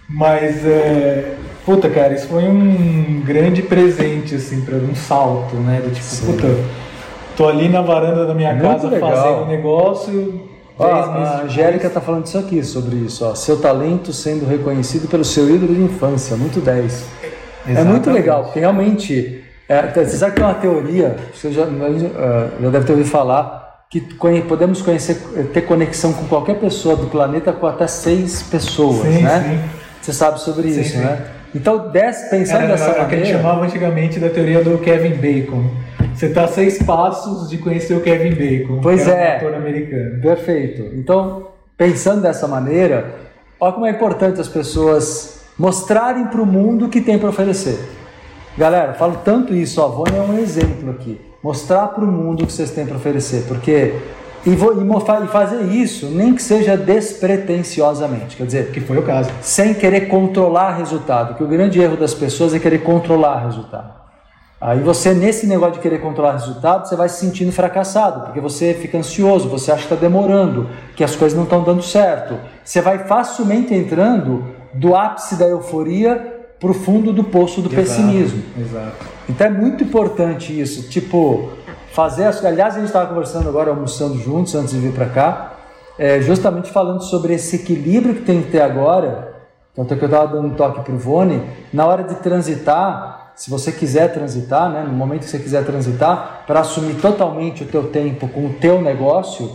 [0.10, 5.82] Mas, é, puta, cara, isso foi um grande presente, assim, para um salto, né?
[5.84, 6.26] Do tipo, Sim.
[6.28, 6.48] puta,
[7.36, 9.12] tô ali na varanda da minha Muito casa legal.
[9.12, 13.26] fazendo negócio Ó, a Angélica está falando isso aqui, sobre isso.
[13.26, 13.36] Ó.
[13.36, 16.36] Seu talento sendo reconhecido pelo seu ídolo de infância.
[16.36, 16.94] Muito 10.
[16.94, 17.80] Exatamente.
[17.80, 19.44] É muito legal, porque realmente.
[19.70, 24.02] É, você sabe que tem uma teoria, você já, já deve ter ouvido falar, que
[24.48, 25.16] podemos conhecer,
[25.54, 29.40] ter conexão com qualquer pessoa do planeta com até seis pessoas, sim, né?
[29.40, 29.70] Sim.
[30.02, 31.28] Você sabe sobre sim, isso, né?
[31.56, 33.08] Então, dez, pensando Era, dessa maneira...
[33.08, 35.64] que a gente chamava antigamente da teoria do Kevin Bacon.
[36.14, 38.80] Você está a seis passos de conhecer o Kevin Bacon.
[38.82, 39.40] Pois é.
[39.42, 39.50] é.
[39.50, 40.22] Um americano.
[40.22, 40.96] Perfeito.
[40.96, 41.48] Então,
[41.78, 43.16] pensando dessa maneira,
[43.60, 47.80] olha como é importante as pessoas mostrarem para o mundo o que tem para oferecer.
[48.58, 51.20] Galera, falo tanto isso, a Vônia é um exemplo aqui.
[51.44, 53.94] Mostrar para o mundo o que vocês têm para oferecer, porque
[54.46, 59.32] e, vou, e, fazer isso, nem que seja despretensiosamente, quer dizer, que foi o caso,
[59.42, 64.03] sem querer controlar resultado, que o grande erro das pessoas é querer controlar resultado.
[64.66, 68.74] Aí você, nesse negócio de querer controlar resultado, você vai se sentindo fracassado, porque você
[68.74, 72.40] fica ansioso, você acha que está demorando, que as coisas não estão dando certo.
[72.64, 77.76] Você vai facilmente entrando do ápice da euforia para o fundo do poço do exato,
[77.76, 78.42] pessimismo.
[78.58, 79.06] Exato.
[79.28, 81.50] Então é muito importante isso, tipo,
[81.92, 82.44] fazer as...
[82.46, 85.54] Aliás, a gente estava conversando agora, almoçando juntos, antes de vir para cá,
[86.00, 89.34] é, justamente falando sobre esse equilíbrio que tem que ter agora,
[89.76, 93.23] tanto é que eu estava dando um toque para o Vone, na hora de transitar
[93.36, 97.68] se você quiser transitar, né, no momento que você quiser transitar, para assumir totalmente o
[97.68, 99.52] teu tempo com o teu negócio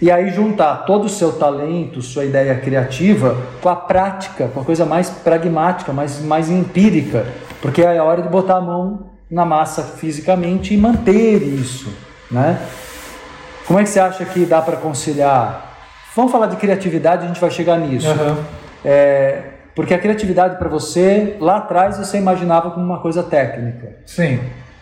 [0.00, 4.64] e aí juntar todo o seu talento, sua ideia criativa com a prática, com a
[4.64, 7.26] coisa mais pragmática, mais, mais empírica,
[7.62, 11.92] porque é a hora de botar a mão na massa fisicamente e manter isso,
[12.30, 12.60] né?
[13.66, 15.74] Como é que você acha que dá para conciliar?
[16.14, 18.08] Vamos falar de criatividade, a gente vai chegar nisso.
[18.08, 18.36] Uhum.
[18.84, 19.42] É,
[19.76, 23.90] porque a criatividade para você, lá atrás, você imaginava como uma coisa técnica.
[24.06, 24.40] Sim.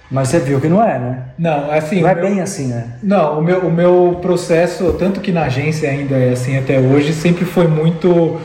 [0.09, 1.23] Mas você viu que não é, né?
[1.37, 2.01] Não, é assim.
[2.01, 2.25] Não é meu...
[2.25, 2.93] bem assim, né?
[3.03, 7.13] Não, o meu, o meu processo, tanto que na agência ainda é assim até hoje,
[7.13, 8.41] sempre foi muito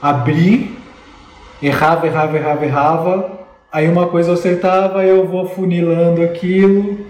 [0.00, 0.74] abrir,
[1.62, 3.40] errava, errava, errava, errava.
[3.70, 7.06] Aí uma coisa eu acertava, eu vou funilando aquilo.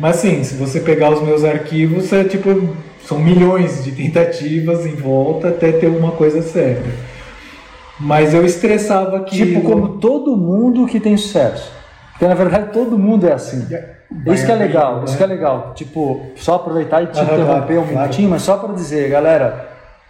[0.00, 4.94] Mas assim, se você pegar os meus arquivos, é tipo, são milhões de tentativas em
[4.94, 7.11] volta até ter uma coisa certa.
[8.02, 9.36] Mas eu estressava que.
[9.36, 11.70] Tipo, como todo mundo que tem sucesso.
[12.12, 13.66] Porque na verdade todo mundo é assim.
[14.26, 15.72] Isso que é legal, isso que é legal.
[15.74, 19.68] Tipo, só aproveitar e te interromper um minutinho, mas só para dizer, galera,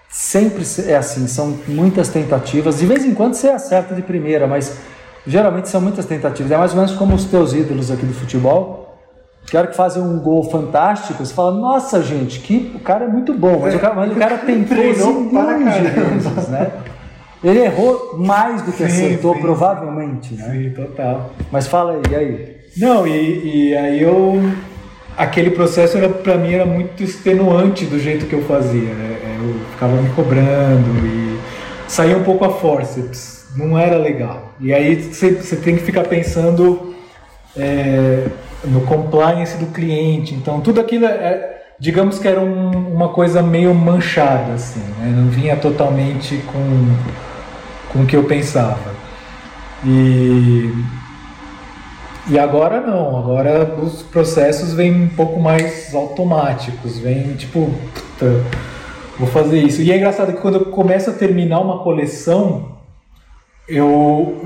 [0.09, 2.79] sempre é assim, são muitas tentativas.
[2.79, 4.79] De vez em quando você acerta de primeira, mas
[5.27, 6.51] geralmente são muitas tentativas.
[6.51, 8.81] É mais ou menos como os teus ídolos aqui do futebol.
[9.47, 13.09] Que hora que fazem um gol fantástico, você fala, nossa gente, que o cara é
[13.09, 13.77] muito bom, mas, é.
[13.77, 16.71] o, cara, mas o cara tentou milhões de vezes, né?
[17.43, 20.51] Ele errou mais do que sim, acertou, sim, provavelmente, né?
[20.53, 21.33] Sim, total.
[21.51, 22.57] Mas fala aí, e aí?
[22.77, 24.41] Não, e, e aí eu.
[25.17, 28.95] Aquele processo era para mim era muito extenuante do jeito que eu fazia.
[28.95, 29.19] Né?
[29.39, 31.39] Eu ficava me cobrando e
[31.87, 33.47] saía um pouco a forceps.
[33.55, 34.55] Não era legal.
[34.59, 36.95] E aí você tem que ficar pensando
[37.57, 38.27] é,
[38.65, 40.35] no compliance do cliente.
[40.35, 45.13] Então, tudo aquilo, é, digamos que era um, uma coisa meio manchada, assim, né?
[45.15, 46.97] não vinha totalmente com,
[47.93, 48.93] com o que eu pensava.
[49.85, 50.73] E,
[52.29, 58.45] e agora não, agora os processos vêm um pouco mais automáticos, vem tipo, puta,
[59.19, 59.83] vou fazer isso.
[59.83, 62.73] E é engraçado que quando eu começo a terminar uma coleção,
[63.69, 64.41] eu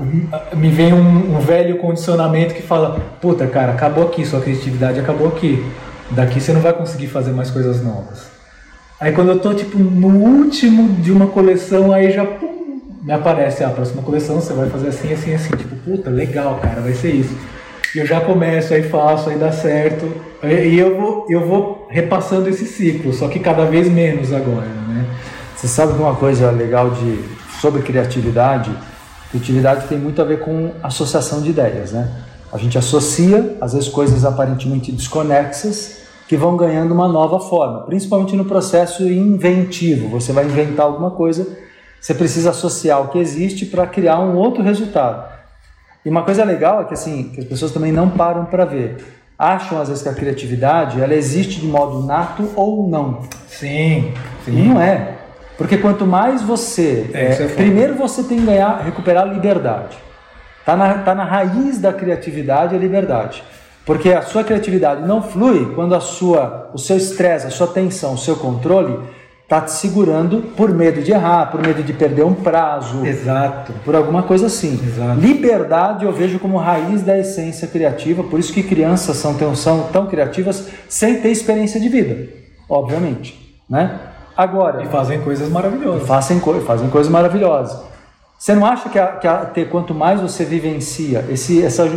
[0.55, 5.27] me vem um, um, velho condicionamento que fala, puta cara, acabou aqui, sua criatividade acabou
[5.27, 5.63] aqui.
[6.11, 8.27] Daqui você não vai conseguir fazer mais coisas novas.
[8.99, 12.25] Aí quando eu tô tipo no último de uma coleção, aí já
[13.07, 16.59] me aparece ah, a próxima coleção, você vai fazer assim, assim, assim, tipo, puta, legal,
[16.61, 17.35] cara, vai ser isso.
[17.95, 20.11] E eu já começo, aí faço, aí dá certo.
[20.43, 25.05] E eu vou, eu vou repassando esse ciclo, só que cada vez menos agora, né?
[25.55, 27.19] Você sabe que uma coisa legal de
[27.59, 28.71] sobre criatividade
[29.29, 32.09] Criatividade tem muito a ver com associação de ideias, né?
[32.51, 35.97] A gente associa, às vezes, coisas aparentemente desconexas
[36.29, 40.07] que vão ganhando uma nova forma, principalmente no processo inventivo.
[40.09, 41.45] Você vai inventar alguma coisa,
[42.07, 45.29] você precisa associar o que existe para criar um outro resultado.
[46.05, 48.95] E uma coisa legal é que assim, que as pessoas também não param para ver.
[49.37, 53.23] Acham às vezes que a criatividade ela existe de modo nato ou não.
[53.49, 54.13] Sim,
[54.45, 54.57] sim.
[54.57, 55.15] E não é.
[55.57, 57.09] Porque quanto mais você.
[57.13, 59.97] É, primeiro você tem que ganhar, recuperar a liberdade.
[60.61, 63.43] Está na, tá na raiz da criatividade a liberdade.
[63.85, 68.13] Porque a sua criatividade não flui quando a sua, o seu estresse, a sua tensão,
[68.13, 68.97] o seu controle
[69.47, 73.05] está te segurando por medo de errar, por medo de perder um prazo.
[73.05, 73.71] Exato.
[73.85, 74.77] Por alguma coisa assim.
[74.85, 75.21] Exato.
[75.21, 79.83] Liberdade eu vejo como raiz da essência criativa, por isso que crianças são tão, são
[79.83, 82.27] tão criativas sem ter experiência de vida,
[82.67, 83.57] obviamente.
[83.69, 83.97] Né?
[84.35, 84.83] Agora.
[84.83, 86.05] E fazem coisas maravilhosas.
[86.05, 87.81] Fazem, fazem coisas maravilhosas.
[88.37, 91.89] Você não acha que, a, que a, ter, quanto mais você vivencia esse, essa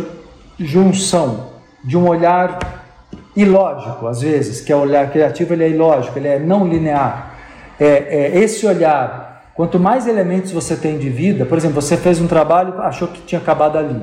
[0.57, 1.49] junção
[1.83, 2.57] de um olhar
[3.35, 7.30] ilógico, às vezes, que é o olhar criativo, ele é ilógico, ele é não linear.
[7.83, 12.21] É, é, esse olhar, quanto mais elementos você tem de vida, por exemplo, você fez
[12.21, 13.99] um trabalho, achou que tinha acabado ali.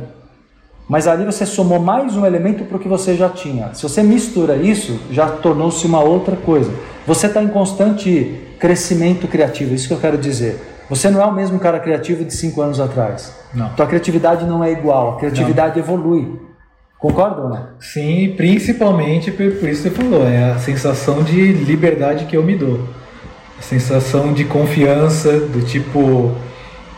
[0.89, 3.73] Mas ali você somou mais um elemento para o que você já tinha.
[3.75, 6.73] Se você mistura isso, já tornou-se uma outra coisa.
[7.07, 10.61] Você está em constante crescimento criativo, isso que eu quero dizer.
[10.91, 13.33] Você não é o mesmo cara criativo de cinco anos atrás.
[13.55, 13.69] Não.
[13.75, 15.85] Tua criatividade não é igual, a criatividade não.
[15.85, 16.41] evolui.
[16.99, 17.69] Concorda não?
[17.79, 22.43] Sim, principalmente por, por isso que você falou, é a sensação de liberdade que eu
[22.43, 22.98] me dou.
[23.61, 26.35] Sensação de confiança, do tipo,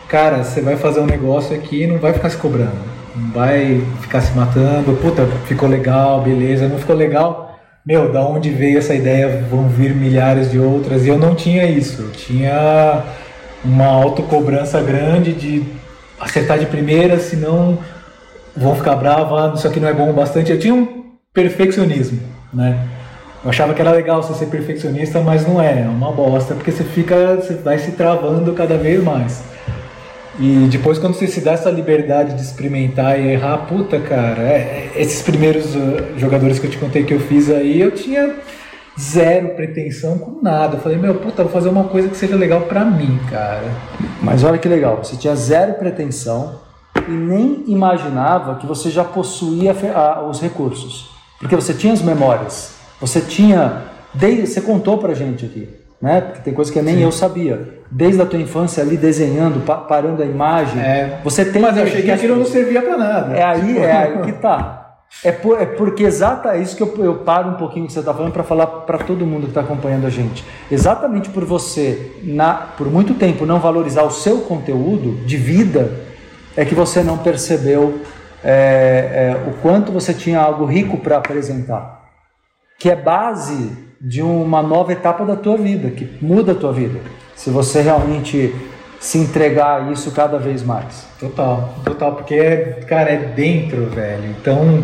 [0.07, 3.81] cara, você vai fazer um negócio aqui e não vai ficar se cobrando não vai
[4.01, 8.93] ficar se matando, puta, ficou legal, beleza, não ficou legal, meu, da onde veio essa
[8.93, 13.03] ideia, vão vir milhares de outras, e eu não tinha isso, eu tinha
[13.63, 15.63] uma autocobrança grande de
[16.19, 17.77] acertar de primeira, senão
[18.55, 22.19] vão ficar bravos, ah, isso aqui não é bom o bastante, eu tinha um perfeccionismo,
[22.53, 22.79] né,
[23.43, 26.71] eu achava que era legal você ser perfeccionista, mas não é, é uma bosta, porque
[26.71, 29.43] você fica, você vai se travando cada vez mais.
[30.39, 34.91] E depois, quando você se dá essa liberdade de experimentar e errar, puta, cara, é,
[34.95, 38.35] esses primeiros uh, jogadores que eu te contei que eu fiz aí, eu tinha
[38.99, 40.77] zero pretensão com nada.
[40.77, 43.69] Eu falei, meu, puta, vou fazer uma coisa que seja legal para mim, cara.
[44.21, 46.59] Mas olha que legal, você tinha zero pretensão
[47.07, 49.75] e nem imaginava que você já possuía
[50.29, 51.09] os recursos.
[51.39, 53.89] Porque você tinha as memórias, você tinha.
[54.13, 56.19] Você contou pra gente aqui né?
[56.19, 57.03] Porque tem coisa que nem Sim.
[57.03, 57.81] eu sabia.
[57.91, 61.19] Desde a tua infância ali desenhando, pa parando a imagem, é.
[61.23, 61.61] você tem.
[61.61, 63.35] Mas eu achei que aquilo não servia para nada.
[63.35, 64.79] É aí, é aí que tá.
[65.25, 67.99] É, por, é porque exata é isso que eu, eu paro um pouquinho que você
[67.99, 70.43] está falando para falar para todo mundo que está acompanhando a gente.
[70.71, 75.91] Exatamente por você, na, por muito tempo, não valorizar o seu conteúdo de vida,
[76.55, 77.99] é que você não percebeu
[78.41, 82.00] é, é, o quanto você tinha algo rico para apresentar,
[82.81, 86.99] que é base de uma nova etapa da tua vida, que muda a tua vida.
[87.35, 88.55] Se você realmente
[88.99, 91.05] se entregar a isso cada vez mais.
[91.19, 94.23] Total, total, porque é, cara, é dentro, velho.
[94.31, 94.83] Então,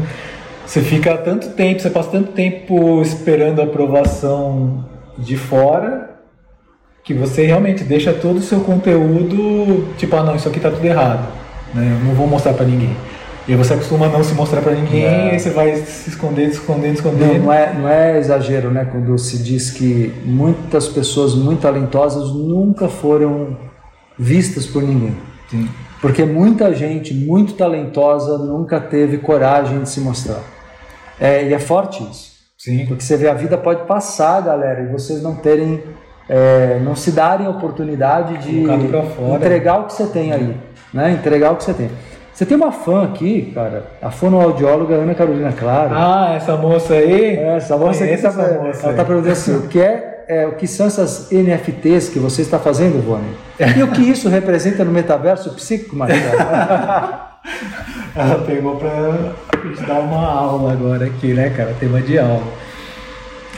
[0.64, 4.86] você fica tanto tempo, você passa tanto tempo esperando a aprovação
[5.18, 6.20] de fora,
[7.04, 10.86] que você realmente deixa todo o seu conteúdo, tipo, ah, não, isso aqui tá tudo
[10.86, 11.28] errado,
[11.74, 11.98] né?
[12.00, 12.96] Eu não vou mostrar para ninguém.
[13.48, 15.30] E você acostuma não se mostrar para ninguém, não.
[15.30, 17.34] aí você vai se escondendo, escondendo, escondendo.
[17.36, 18.86] Não, não, é, não é exagero, né?
[18.92, 23.56] Quando se diz que muitas pessoas muito talentosas nunca foram
[24.20, 25.16] vistas por ninguém.
[25.50, 25.70] Sim.
[26.02, 30.42] Porque muita gente muito talentosa nunca teve coragem de se mostrar.
[31.18, 32.32] É, e é forte isso.
[32.58, 32.86] Sim.
[32.86, 35.82] Porque você vê a vida pode passar, galera, e vocês não terem,
[36.28, 38.64] é, não se darem a oportunidade de
[39.34, 40.58] entregar o que você tem aí,
[40.94, 41.12] né?
[41.14, 41.90] Entregar o que você tem.
[42.38, 45.90] Você tem uma fã aqui, cara, a fonoaudióloga Ana Carolina Claro.
[45.92, 47.36] Ah, essa moça aí?
[47.36, 50.46] É, essa moça aqui tá, essa moça ela está perguntando assim, o que é, é,
[50.46, 53.36] o que são essas NFTs que você está fazendo, Rony?
[53.76, 56.22] E o que isso representa no metaverso psíquico, Marcelo?
[58.16, 59.34] ela pegou para
[59.88, 61.74] dar uma aula agora aqui, né, cara?
[61.80, 62.44] Tema de aula.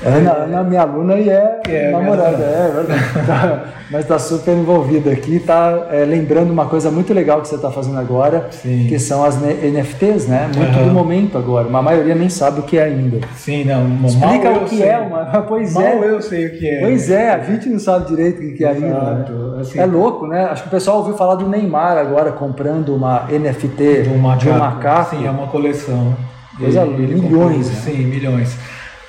[0.03, 3.61] É, Ana, Ana, minha aluna e é, é namorada, é verdade.
[3.91, 7.71] mas está super envolvida aqui, está é, lembrando uma coisa muito legal que você está
[7.71, 8.85] fazendo agora, Sim.
[8.87, 10.49] que são as NFTs, né?
[10.55, 10.87] Muito uhum.
[10.87, 11.67] do momento agora.
[11.67, 13.19] Uma maioria nem sabe o que é ainda.
[13.35, 14.05] Sim, não.
[14.05, 14.87] Explica o que sei.
[14.87, 16.09] é, uma, pois mal é.
[16.09, 16.79] eu sei o que é.
[16.81, 18.87] Pois é, a gente não sabe direito o que é ainda.
[18.87, 19.25] Né?
[19.59, 20.45] Assim, é louco, né?
[20.45, 24.43] Acho que o pessoal ouviu falar do Neymar agora comprando uma NFT de um macaco.
[24.43, 25.15] De um macaco.
[25.15, 26.15] Sim, é uma coleção.
[26.57, 27.69] Coisa, milhões.
[27.69, 27.75] Né?
[27.83, 28.57] Sim, milhões.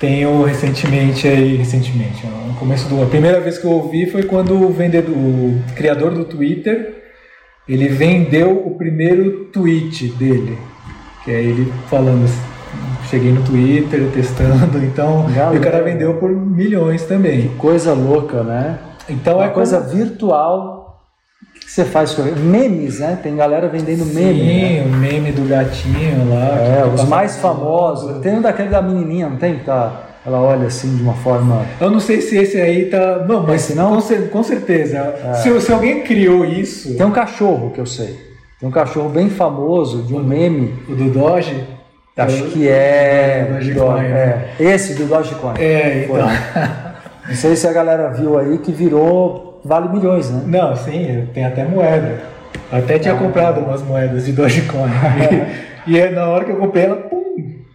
[0.01, 3.03] Tenho recentemente aí, recentemente, no começo do.
[3.03, 7.03] A primeira vez que eu ouvi foi quando o vendedor, o criador do Twitter,
[7.69, 10.57] ele vendeu o primeiro tweet dele,
[11.23, 12.41] que é ele falando assim,
[13.11, 15.55] cheguei no Twitter testando, então Galera.
[15.55, 17.49] e o cara vendeu por milhões também.
[17.49, 18.79] Que coisa louca, né?
[19.07, 19.91] Então Uma é coisa como...
[19.91, 20.80] virtual
[21.65, 23.17] você faz com memes, né?
[23.21, 24.39] Tem galera vendendo Sim, meme.
[24.39, 24.83] Sim, né?
[24.85, 26.57] o meme do gatinho lá.
[26.57, 28.19] É, os mais famosos.
[28.21, 29.59] Tem um daquele da menininha, não tem?
[29.59, 31.65] Tá, ela olha assim de uma forma.
[31.79, 33.25] Eu não sei se esse aí tá.
[33.27, 34.01] Não, mas esse não?
[34.01, 34.97] Com, com certeza.
[34.97, 35.33] É.
[35.35, 36.95] Se, se alguém criou isso.
[36.95, 38.19] Tem um cachorro que eu sei.
[38.59, 40.75] Tem um cachorro bem famoso de um meme.
[40.89, 41.63] O do Doge?
[42.17, 43.47] Acho que é.
[43.49, 44.03] Dogecoin.
[44.03, 44.49] É.
[44.59, 45.53] Esse do Dogecoin.
[45.57, 46.27] É, então.
[47.27, 50.43] Não sei se a galera viu aí que virou vale milhões, né?
[50.45, 52.21] Não, sim, tem até moeda.
[52.71, 54.89] Até tinha ah, comprado umas moedas de Dogecoin.
[55.85, 57.21] e, e na hora que eu comprei ela, pum,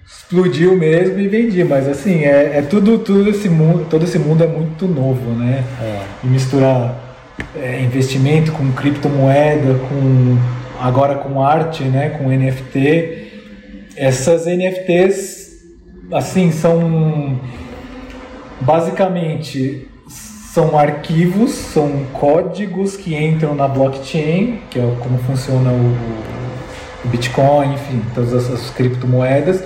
[0.06, 1.62] explodiu mesmo e vendi.
[1.64, 5.64] Mas assim, é, é, tudo, tudo esse mundo, todo esse mundo é muito novo, né?
[5.80, 6.02] É.
[6.24, 6.96] E misturar
[7.54, 10.38] é, investimento com criptomoeda, com
[10.80, 12.10] agora com arte, né?
[12.10, 13.24] Com NFT.
[13.96, 15.62] Essas NFTs,
[16.12, 17.38] assim, são
[18.60, 19.88] basicamente
[20.56, 25.94] são arquivos, são códigos que entram na blockchain, que é como funciona o,
[27.10, 29.62] Bitcoin, enfim, todas as, criptomoedas,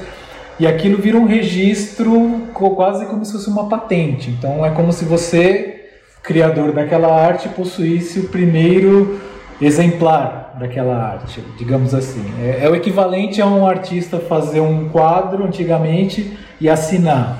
[0.58, 4.30] e aquilo vira um registro quase como se fosse uma patente.
[4.30, 5.90] Então é como se você,
[6.24, 9.20] criador daquela arte, possuísse o primeiro
[9.62, 12.24] exemplar daquela arte, digamos assim.
[12.42, 17.38] É, é o equivalente a um artista fazer um quadro antigamente e assinar.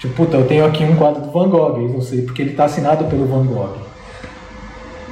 [0.00, 2.64] Tipo, puta, eu tenho aqui um quadro do Van Gogh, eu sei, porque ele está
[2.64, 3.76] assinado pelo Van Gogh.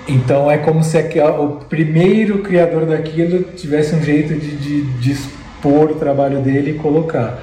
[0.09, 0.97] Então é como se
[1.39, 6.75] o primeiro criador daquilo tivesse um jeito de, de, de expor o trabalho dele e
[6.75, 7.39] colocar.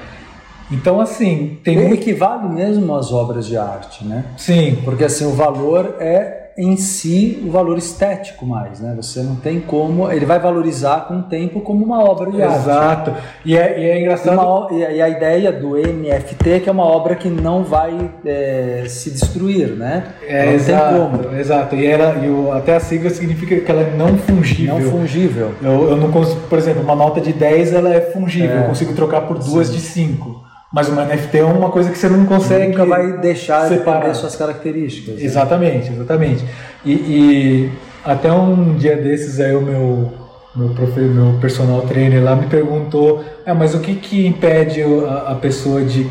[0.72, 1.78] Então, assim, tem.
[1.78, 4.24] Ele equivale mesmo às obras de arte, né?
[4.36, 4.78] Sim.
[4.84, 8.94] Porque assim, o valor é em si o valor estético mais, né?
[8.96, 12.56] Você não tem como, ele vai valorizar com o tempo como uma obra de arte.
[12.56, 13.14] Exato.
[13.44, 14.40] E é, e é engraçado.
[14.40, 18.84] Uma, e a ideia do NFT é que é uma obra que não vai é,
[18.88, 20.04] se destruir, né?
[20.26, 21.38] É, não exato, tem como.
[21.38, 21.76] Exato.
[21.76, 24.78] E, ela, e o, até a sigla significa que ela é não fungível.
[24.78, 25.52] Não fungível.
[25.62, 28.62] Eu, eu não consigo, por exemplo, uma nota de 10 ela é fungível, é.
[28.62, 29.74] eu consigo trocar por duas Sim.
[29.74, 30.45] de 5.
[30.76, 32.66] Mas uma NFT é uma coisa que você não consegue.
[32.68, 33.94] Nunca vai deixar separar.
[33.94, 35.14] de perder suas características.
[35.14, 35.24] Né?
[35.24, 36.44] Exatamente, exatamente.
[36.84, 37.72] E, e,
[38.04, 40.12] até um dia desses aí o meu,
[40.54, 45.32] meu, profe, meu personal trainer lá me perguntou: ah, mas o que, que impede a,
[45.32, 46.06] a pessoa de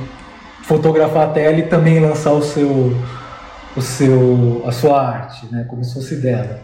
[0.64, 2.98] fotografar a tela e também lançar o seu,
[3.78, 6.62] o seu, a sua arte, né, como se fosse dela?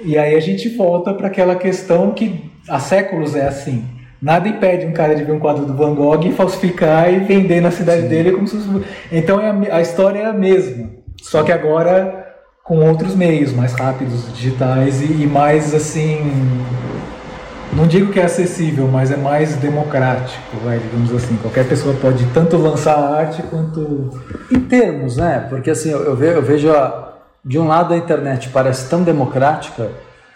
[0.00, 4.86] E aí a gente volta para aquela questão que há séculos é assim Nada impede
[4.86, 8.02] um cara de ver um quadro do Van Gogh e falsificar e vender na cidade
[8.02, 8.08] Sim.
[8.08, 8.86] dele como se fosse...
[9.10, 12.22] Então é a, a, história é a mesma, só que agora
[12.62, 16.20] com outros meios, mais rápidos, digitais e, e mais assim.
[17.72, 21.36] Não digo que é acessível, mas é mais democrático, vai, digamos assim.
[21.38, 24.10] Qualquer pessoa pode tanto lançar arte quanto.
[24.52, 25.46] Em termos, né?
[25.48, 27.14] Porque assim, eu vejo, eu vejo a,
[27.44, 29.90] de um lado a internet parece tão democrática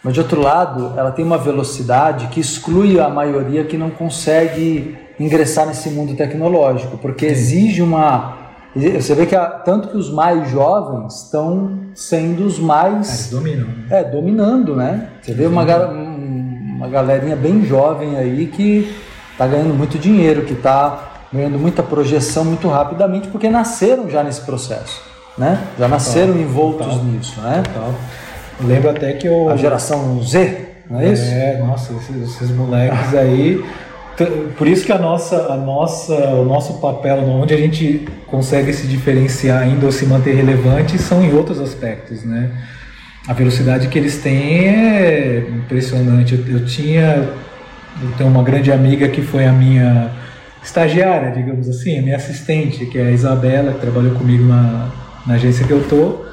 [0.07, 4.97] mas de outro lado, ela tem uma velocidade que exclui a maioria que não consegue
[5.19, 7.33] ingressar nesse mundo tecnológico, porque Sim.
[7.33, 8.37] exige uma
[8.73, 13.67] você vê que a, tanto que os mais jovens estão sendo os mais Eles dominam.
[13.91, 15.09] É, dominando, né?
[15.21, 18.95] Você vê uma, uma galerinha bem jovem aí que
[19.33, 24.43] está ganhando muito dinheiro, que está ganhando muita projeção muito rapidamente, porque nasceram já nesse
[24.43, 25.03] processo,
[25.37, 25.61] né?
[25.77, 26.43] Já nasceram Total.
[26.43, 27.05] envoltos Total.
[27.05, 27.63] nisso, né?
[27.65, 27.93] Total.
[28.61, 29.49] Lembro até que eu.
[29.49, 31.25] A geração Z, não é, isso?
[31.25, 33.65] É, nossa, esses, esses moleques aí.
[34.57, 38.87] Por isso que a nossa, a nossa, o nosso papel, onde a gente consegue se
[38.87, 42.51] diferenciar ainda ou se manter relevante, são em outros aspectos, né?
[43.29, 46.35] A velocidade que eles têm é impressionante.
[46.35, 47.29] Eu, eu tinha
[48.03, 50.11] eu tenho uma grande amiga que foi a minha
[50.63, 54.91] estagiária, digamos assim, a minha assistente, que é a Isabela, que trabalhou comigo na,
[55.27, 56.26] na agência que eu tô.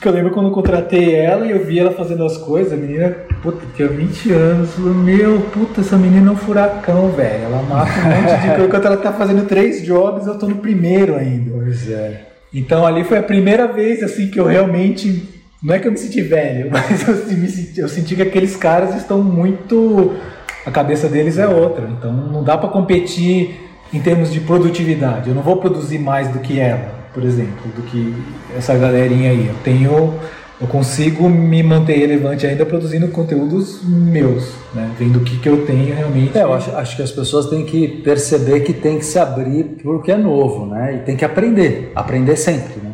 [0.00, 2.76] Que eu lembro quando eu contratei ela e eu vi ela fazendo as coisas, a
[2.76, 3.10] menina,
[3.42, 7.44] puta, tinha 20 anos, meu, puta, essa menina é um furacão, velho.
[7.44, 8.64] Ela mata um monte de coisa.
[8.64, 11.50] Enquanto ela tá fazendo três jobs, eu tô no primeiro ainda.
[11.52, 12.28] Pois é.
[12.52, 15.22] Então ali foi a primeira vez assim que eu realmente.
[15.62, 18.56] Não é que eu me senti velho, mas eu, me senti, eu senti que aqueles
[18.56, 20.14] caras estão muito.
[20.64, 21.86] A cabeça deles é outra.
[21.86, 25.28] Então não dá para competir em termos de produtividade.
[25.28, 28.14] Eu não vou produzir mais do que ela por exemplo, do que
[28.56, 29.48] essa galerinha aí.
[29.48, 30.14] Eu tenho,
[30.60, 34.90] eu consigo me manter relevante ainda produzindo conteúdos meus, né?
[34.98, 36.36] Vendo o que, que eu tenho realmente.
[36.36, 39.64] É, eu acho, acho que as pessoas têm que perceber que tem que se abrir
[39.82, 40.96] porque que é novo, né?
[40.96, 42.92] E tem que aprender, aprender sempre, né?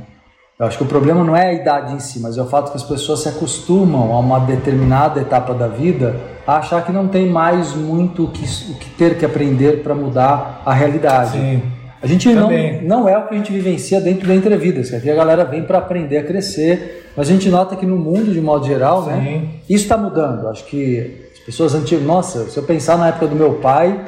[0.58, 2.70] Eu acho que o problema não é a idade em si, mas é o fato
[2.70, 7.08] que as pessoas se acostumam a uma determinada etapa da vida a achar que não
[7.08, 11.32] tem mais muito o que, o que ter que aprender para mudar a realidade.
[11.32, 11.62] Sim.
[12.02, 12.50] A gente não,
[12.82, 15.62] não é o que a gente vivencia dentro da Entrevidas, que aqui a galera vem
[15.62, 19.42] para aprender a crescer, mas a gente nota que no mundo, de modo geral, né,
[19.68, 20.48] isso está mudando.
[20.48, 23.98] Acho que as pessoas antigas, nossa, se eu pensar na época do meu pai,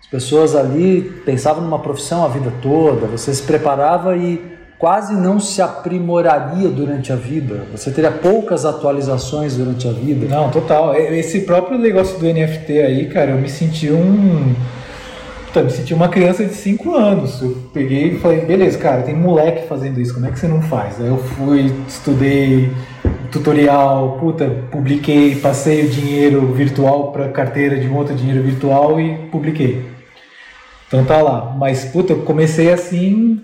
[0.00, 5.38] as pessoas ali pensavam numa profissão a vida toda, você se preparava e quase não
[5.38, 7.66] se aprimoraria durante a vida.
[7.70, 10.26] Você teria poucas atualizações durante a vida.
[10.26, 10.94] Não, total.
[10.94, 14.54] Esse próprio negócio do NFT aí, cara, eu me senti um
[15.50, 17.42] Puta, me senti uma criança de 5 anos.
[17.42, 20.62] Eu peguei e falei, beleza, cara, tem moleque fazendo isso, como é que você não
[20.62, 21.00] faz?
[21.00, 22.70] Aí eu fui, estudei
[23.32, 29.26] tutorial, puta, publiquei, passei o dinheiro virtual para carteira de um outro dinheiro virtual e
[29.26, 29.84] publiquei.
[30.86, 31.52] Então tá lá.
[31.58, 33.42] Mas, puta, eu comecei assim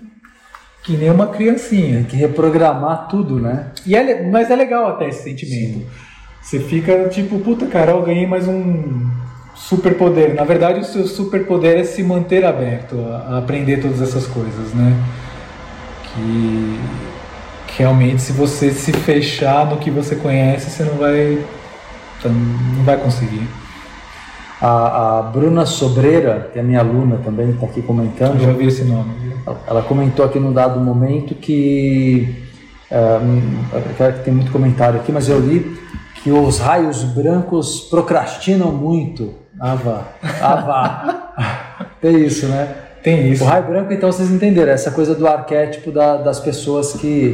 [0.83, 1.97] que nem uma criancinha.
[1.97, 3.71] Tem que reprogramar tudo, né?
[3.85, 5.79] E é, mas é legal até esse sentimento.
[5.79, 5.85] Sim.
[6.41, 9.16] Você fica tipo, puta, cara, eu ganhei mais um
[9.57, 10.35] superpoder.
[10.35, 12.95] Na verdade, o seu superpoder é se manter aberto
[13.27, 14.95] a, aprender todas essas coisas, né?
[16.03, 16.79] Que,
[17.67, 21.43] que, realmente, se você se fechar no que você conhece, você não vai,
[22.23, 23.47] não vai conseguir.
[24.61, 28.39] A, a Bruna Sobreira, que é minha aluna também, está aqui comentando.
[28.39, 29.11] Eu já vi esse nome.
[29.67, 32.43] Ela comentou aqui num dado momento que.
[32.89, 33.19] É,
[34.13, 35.77] que tem muito comentário aqui, mas eu li
[36.23, 40.03] que os raios brancos procrastinam muito ah, vá.
[40.21, 41.85] Ah.
[42.01, 42.75] Tem isso, né?
[43.01, 43.43] Tem isso.
[43.43, 47.33] O raio branco, então, vocês entenderam, essa coisa do arquétipo da, das pessoas que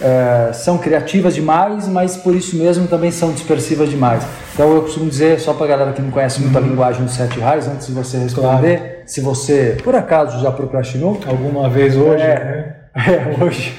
[0.00, 4.22] é, são criativas demais, mas por isso mesmo também são dispersivas demais.
[4.52, 6.64] Então eu costumo dizer, só para galera que não conhece muito uhum.
[6.64, 8.94] a linguagem dos sete raios, antes de você responder, claro.
[9.06, 11.18] se você, por acaso, já procrastinou.
[11.26, 12.72] Alguma vez hoje, é, né?
[12.96, 13.74] É, hoje.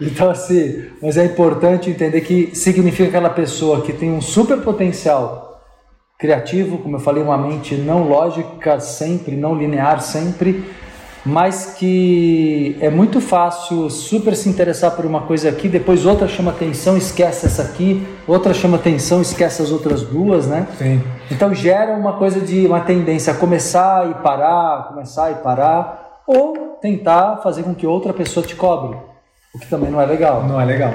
[0.00, 5.51] Então, assim, mas é importante entender que significa aquela pessoa que tem um super potencial
[6.22, 10.64] criativo, como eu falei, uma mente não lógica sempre, não linear sempre,
[11.26, 16.52] mas que é muito fácil super se interessar por uma coisa aqui, depois outra chama
[16.52, 20.68] atenção, esquece essa aqui, outra chama atenção, esquece as outras duas, né?
[20.78, 21.02] Sim.
[21.28, 26.78] Então gera uma coisa de uma tendência a começar e parar, começar e parar, ou
[26.80, 28.96] tentar fazer com que outra pessoa te cobre,
[29.52, 30.44] o que também não é legal.
[30.44, 30.94] Não é legal.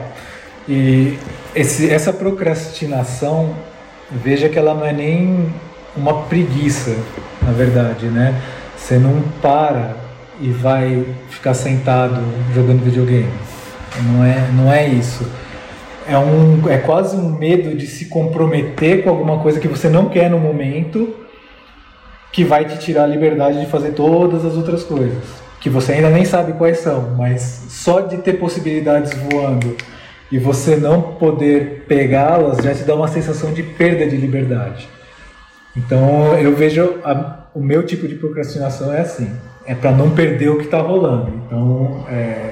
[0.69, 1.17] E
[1.53, 3.53] esse, essa procrastinação
[4.11, 5.51] veja que ela não é nem
[5.95, 6.95] uma preguiça,
[7.41, 8.39] na verdade, né?
[8.75, 9.95] Você não para
[10.39, 12.21] e vai ficar sentado
[12.53, 13.31] jogando videogame.
[14.03, 15.27] Não é, não é isso.
[16.07, 20.07] É, um, é quase um medo de se comprometer com alguma coisa que você não
[20.07, 21.13] quer no momento,
[22.31, 25.23] que vai te tirar a liberdade de fazer todas as outras coisas,
[25.59, 29.75] que você ainda nem sabe quais são, mas só de ter possibilidades voando
[30.31, 34.87] e você não poder pegá-las já te dá uma sensação de perda de liberdade.
[35.75, 39.31] Então eu vejo a, o meu tipo de procrastinação é assim,
[39.65, 41.31] é para não perder o que está rolando.
[41.45, 42.51] Então é,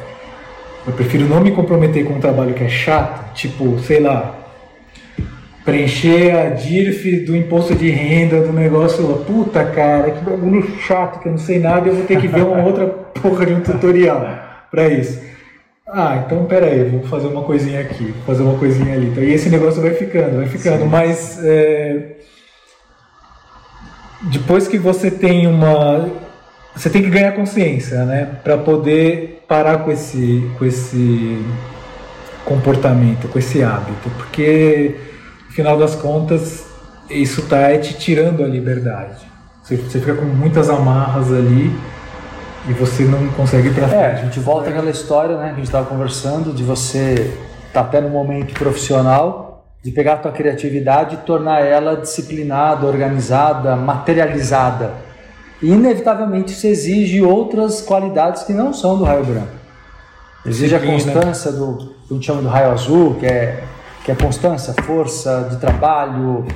[0.88, 4.36] eu prefiro não me comprometer com um trabalho que é chato, tipo, sei lá,
[5.66, 9.04] preencher a DIRF do imposto de renda do negócio.
[9.26, 12.44] Puta cara, que bagulho chato que eu não sei nada, eu vou ter que ver
[12.44, 12.86] uma outra
[13.20, 14.24] porra de um tutorial
[14.70, 15.35] para isso.
[15.88, 19.08] Ah, então peraí, vou fazer uma coisinha aqui, vou fazer uma coisinha ali.
[19.08, 20.84] Então, e esse negócio vai ficando, vai ficando.
[20.84, 20.90] Sim.
[20.90, 22.16] Mas é,
[24.24, 26.10] depois que você tem uma.
[26.76, 28.40] Você tem que ganhar consciência, né?
[28.44, 31.46] Para poder parar com esse, com esse
[32.44, 34.10] comportamento, com esse hábito.
[34.18, 34.96] Porque,
[35.48, 36.66] no final das contas,
[37.10, 39.26] isso está te tirando a liberdade.
[39.64, 41.74] Você, você fica com muitas amarras ali
[42.68, 44.02] e você não consegue ir para frente.
[44.02, 47.14] É, a gente volta àquela história, né, que a gente estava conversando, de você
[47.68, 49.46] estar tá até no momento profissional
[49.86, 54.94] de pegar a tua criatividade e tornar ela disciplinada, organizada, materializada.
[55.62, 59.54] E inevitavelmente isso exige outras qualidades que não são do raio branco.
[60.44, 63.64] Exige a constância do que a gente chama do raio azul, que é,
[64.04, 66.48] que é constância, força de trabalho,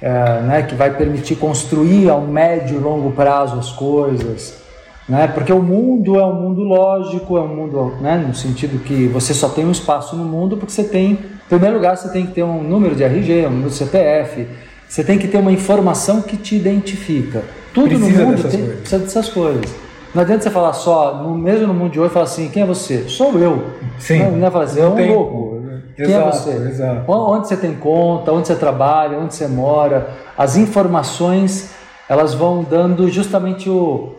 [0.00, 4.62] é, né, que vai permitir construir a um médio e longo prazo as coisas.
[5.08, 5.26] Né?
[5.26, 9.32] Porque o mundo é um mundo lógico, é um mundo né, no sentido que você
[9.32, 12.32] só tem um espaço no mundo porque você tem, em primeiro lugar, você tem que
[12.32, 14.46] ter um número de RG, um número de CPF,
[14.86, 17.42] você tem que ter uma informação que te identifica.
[17.72, 18.80] Tudo precisa no mundo tem, coisas.
[18.80, 19.74] precisa dessas coisas.
[20.14, 22.66] Não adianta você falar só, no, mesmo no mundo de hoje, falar assim, quem é
[22.66, 23.08] você?
[23.08, 23.64] Sou eu.
[23.98, 24.18] Sim.
[24.18, 25.10] Não, não é falar assim, é um tem...
[25.10, 25.58] louco.
[25.96, 26.50] Quem é exato, é você?
[26.68, 27.12] Exato.
[27.12, 30.10] Onde você tem conta, onde você trabalha, onde você mora.
[30.36, 31.70] As informações,
[32.08, 34.14] elas vão dando justamente o,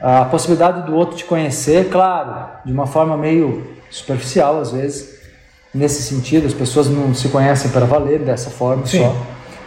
[0.00, 5.16] a possibilidade do outro te conhecer, claro, de uma forma meio superficial às vezes.
[5.74, 9.00] Nesse sentido, as pessoas não se conhecem para valer dessa forma Sim.
[9.00, 9.16] só,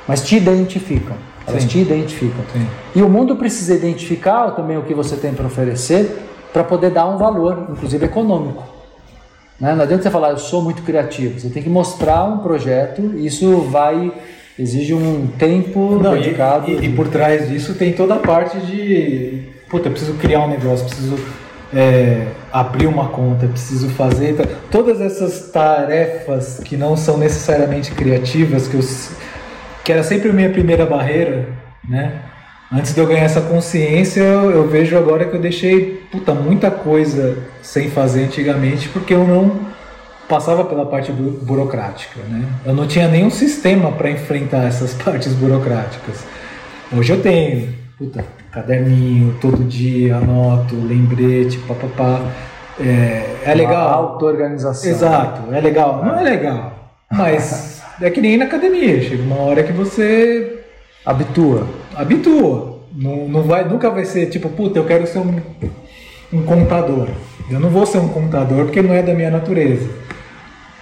[0.07, 1.15] mas te identificam.
[1.45, 1.67] Elas Sim.
[1.67, 2.43] te identificam.
[2.51, 2.67] Sim.
[2.95, 7.07] E o mundo precisa identificar também o que você tem para oferecer para poder dar
[7.07, 8.63] um valor, inclusive econômico.
[9.59, 9.75] Né?
[9.75, 11.39] Não adianta você falar, eu sou muito criativo.
[11.39, 14.11] Você tem que mostrar um projeto, isso vai
[14.57, 16.69] exige um tempo Não, dedicado.
[16.69, 20.41] E, e, e, por trás disso tem toda a parte de, puta, eu preciso criar
[20.41, 21.17] um negócio, preciso
[21.73, 24.35] é, abrir uma conta, preciso fazer
[24.71, 28.81] todas essas tarefas que não são necessariamente criativas, que eu
[29.83, 31.47] que era sempre a minha primeira barreira,
[31.87, 32.21] né?
[32.71, 36.69] Antes de eu ganhar essa consciência, eu, eu vejo agora que eu deixei puta, muita
[36.69, 39.59] coisa sem fazer antigamente porque eu não
[40.27, 42.45] passava pela parte bu burocrática, né?
[42.63, 46.23] Eu não tinha nenhum sistema para enfrentar essas partes burocráticas.
[46.95, 52.21] Hoje eu tenho, puta, caderninho, todo dia, anoto, lembrete, papapá.
[52.79, 53.89] É, é legal.
[53.89, 54.89] Auto-organização.
[54.89, 56.03] Exato, é legal.
[56.03, 60.63] Não é legal, mas é que nem na academia, chega uma hora que você
[61.05, 61.67] habitua.
[61.95, 62.79] Habitua.
[62.95, 65.39] Não, não vai, nunca vai ser tipo, puta, eu quero ser um,
[66.33, 67.07] um contador.
[67.49, 69.89] Eu não vou ser um contador porque não é da minha natureza.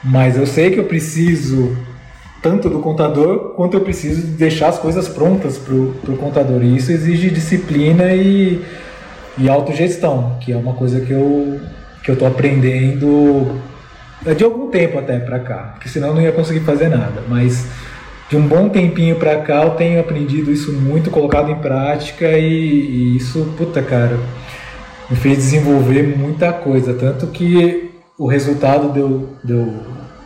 [0.04, 1.76] Mas eu sei que eu preciso
[2.42, 6.64] tanto do contador quanto eu preciso deixar as coisas prontas para o contador.
[6.64, 8.64] E isso exige disciplina e,
[9.38, 11.60] e autogestão, que é uma coisa que eu
[12.04, 13.60] que eu estou aprendendo
[14.26, 17.22] é de algum tempo até para cá, porque senão eu não ia conseguir fazer nada.
[17.28, 17.68] Mas
[18.30, 22.46] de um bom tempinho para cá eu tenho aprendido isso muito, colocado em prática e,
[22.46, 24.18] e, isso, puta cara,
[25.10, 26.94] me fez desenvolver muita coisa.
[26.94, 29.74] Tanto que o resultado de eu, de eu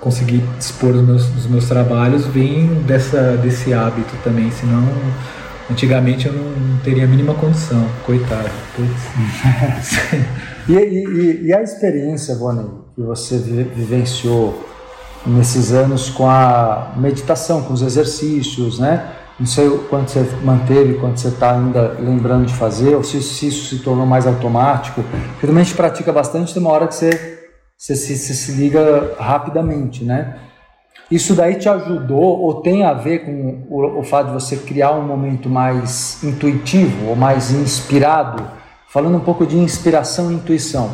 [0.02, 4.84] conseguir dispor dos meus, dos meus trabalhos vem dessa, desse hábito também, senão
[5.70, 8.50] antigamente eu não, teria a mínima condição, coitado.
[10.68, 12.82] e, e, e a experiência, Bonnie?
[12.96, 14.68] que você vivenciou
[15.26, 19.12] nesses anos com a meditação, com os exercícios, né?
[19.40, 23.48] Não sei quanto você manteve, quanto você está ainda lembrando de fazer, ou se, se,
[23.48, 25.04] isso se tornou mais automático.
[25.32, 27.41] Porque também a gente pratica bastante, tem uma hora que você,
[27.82, 30.38] você se, se, liga rapidamente, né?
[31.10, 34.92] Isso daí te ajudou ou tem a ver com o, o fato de você criar
[34.92, 38.46] um momento mais intuitivo ou mais inspirado?
[38.88, 40.92] Falando um pouco de inspiração e intuição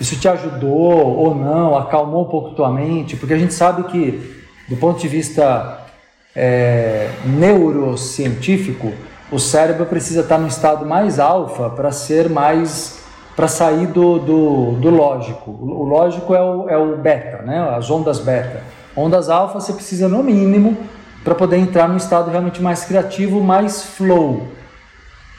[0.00, 4.44] isso te ajudou ou não, acalmou um pouco tua mente, porque a gente sabe que,
[4.68, 5.86] do ponto de vista
[6.34, 8.92] é, neurocientífico,
[9.32, 13.05] o cérebro precisa estar no estado mais alfa para ser mais
[13.36, 15.50] para sair do, do, do, lógico.
[15.50, 17.60] O lógico é o, é o beta, né?
[17.76, 18.62] as ondas beta.
[18.96, 20.74] Ondas alfa você precisa, no mínimo,
[21.22, 24.48] para poder entrar num estado realmente mais criativo, mais flow.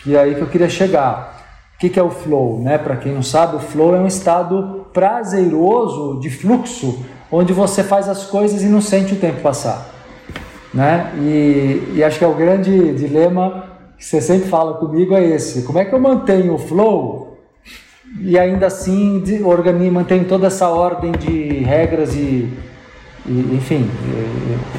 [0.03, 1.35] Que é aí que eu queria chegar.
[1.75, 2.59] O que, que é o flow?
[2.59, 2.77] Né?
[2.77, 8.07] Para quem não sabe, o flow é um estado prazeroso de fluxo, onde você faz
[8.07, 9.89] as coisas e não sente o tempo passar.
[10.71, 11.11] Né?
[11.17, 13.63] E, e acho que é o grande dilema
[13.97, 17.26] que você sempre fala comigo é esse: como é que eu mantenho o flow
[18.19, 22.49] e ainda assim organizo, mantenho toda essa ordem de regras e,
[23.25, 23.89] e enfim,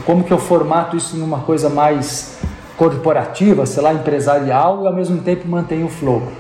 [0.05, 2.39] como que eu formato isso numa coisa mais
[2.77, 6.33] corporativa, sei lá, empresarial e ao mesmo tempo mantenho o flow.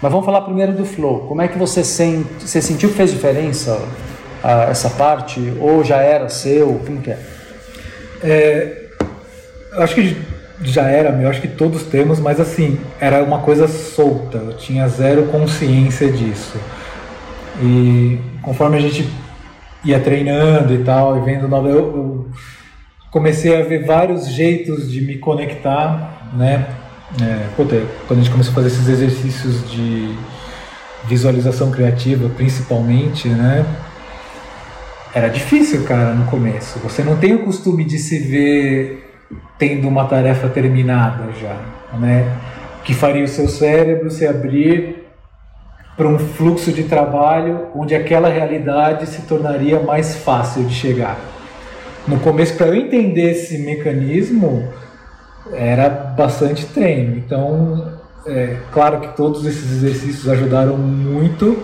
[0.00, 1.26] Mas vamos falar primeiro do flow.
[1.28, 3.80] Como é que você, sente, você sentiu que fez diferença
[4.42, 5.52] a, essa parte?
[5.60, 6.80] Ou já era seu?
[6.84, 7.18] Como que é?
[8.24, 8.86] é
[9.74, 10.16] acho que
[10.62, 14.38] já era, eu acho que todos temos, mas assim, era uma coisa solta.
[14.38, 16.58] Eu tinha zero consciência disso.
[17.60, 19.08] E conforme a gente
[19.84, 22.26] ia treinando e tal, e vendo nova, eu, eu
[23.10, 26.66] comecei a ver vários jeitos de me conectar, né?
[27.20, 30.16] É, puta, quando a gente começou a fazer esses exercícios de
[31.04, 33.66] visualização criativa, principalmente, né?
[35.14, 36.78] era difícil, cara, no começo.
[36.78, 39.01] Você não tem o costume de se ver
[39.58, 41.56] tendo uma tarefa terminada já,
[41.98, 42.36] né?
[42.84, 45.06] Que faria o seu cérebro se abrir
[45.96, 51.18] para um fluxo de trabalho onde aquela realidade se tornaria mais fácil de chegar.
[52.08, 54.68] No começo, para eu entender esse mecanismo,
[55.52, 57.16] era bastante treino.
[57.16, 61.62] Então, é, claro que todos esses exercícios ajudaram muito.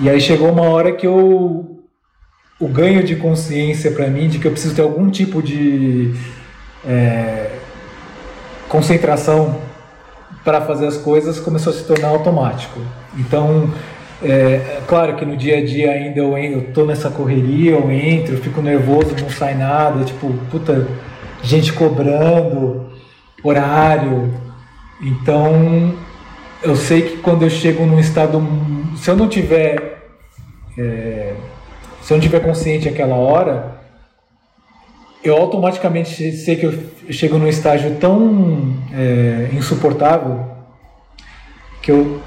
[0.00, 1.66] E aí chegou uma hora que eu
[2.58, 6.14] o ganho de consciência para mim de que eu preciso ter algum tipo de
[6.86, 7.50] é,
[8.68, 9.60] concentração
[10.44, 12.80] para fazer as coisas começou a se tornar automático.
[13.18, 13.70] Então,
[14.22, 18.34] é, claro que no dia a dia ainda eu, eu tô nessa correria, eu entro,
[18.34, 20.86] eu fico nervoso, não sai nada, tipo, puta,
[21.42, 22.86] gente cobrando,
[23.42, 24.32] horário.
[25.00, 25.94] Então,
[26.62, 28.42] eu sei que quando eu chego num estado.
[28.96, 29.98] Se eu não tiver.
[30.78, 31.34] É,
[32.02, 33.79] se eu não tiver consciente aquela hora,
[35.22, 36.74] eu automaticamente sei que eu
[37.10, 40.46] chego num estágio tão é, insuportável
[41.82, 42.20] que eu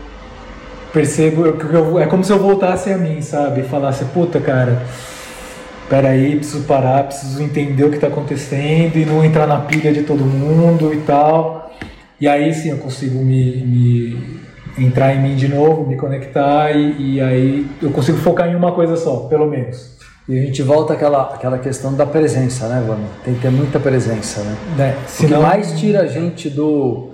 [0.92, 3.64] percebo eu, é como se eu voltasse a mim, sabe?
[3.64, 4.84] Falasse, puta, cara,
[5.90, 10.04] peraí, preciso parar, preciso entender o que está acontecendo e não entrar na pilha de
[10.04, 11.72] todo mundo e tal.
[12.20, 17.16] E aí sim eu consigo me, me entrar em mim de novo, me conectar e,
[17.16, 19.93] e, aí eu consigo focar em uma coisa só, pelo menos.
[20.28, 23.06] E a gente volta àquela, àquela questão da presença, né, Vano?
[23.26, 24.56] Tem que ter muita presença, né?
[24.80, 27.10] É, o que mais tira a gente do,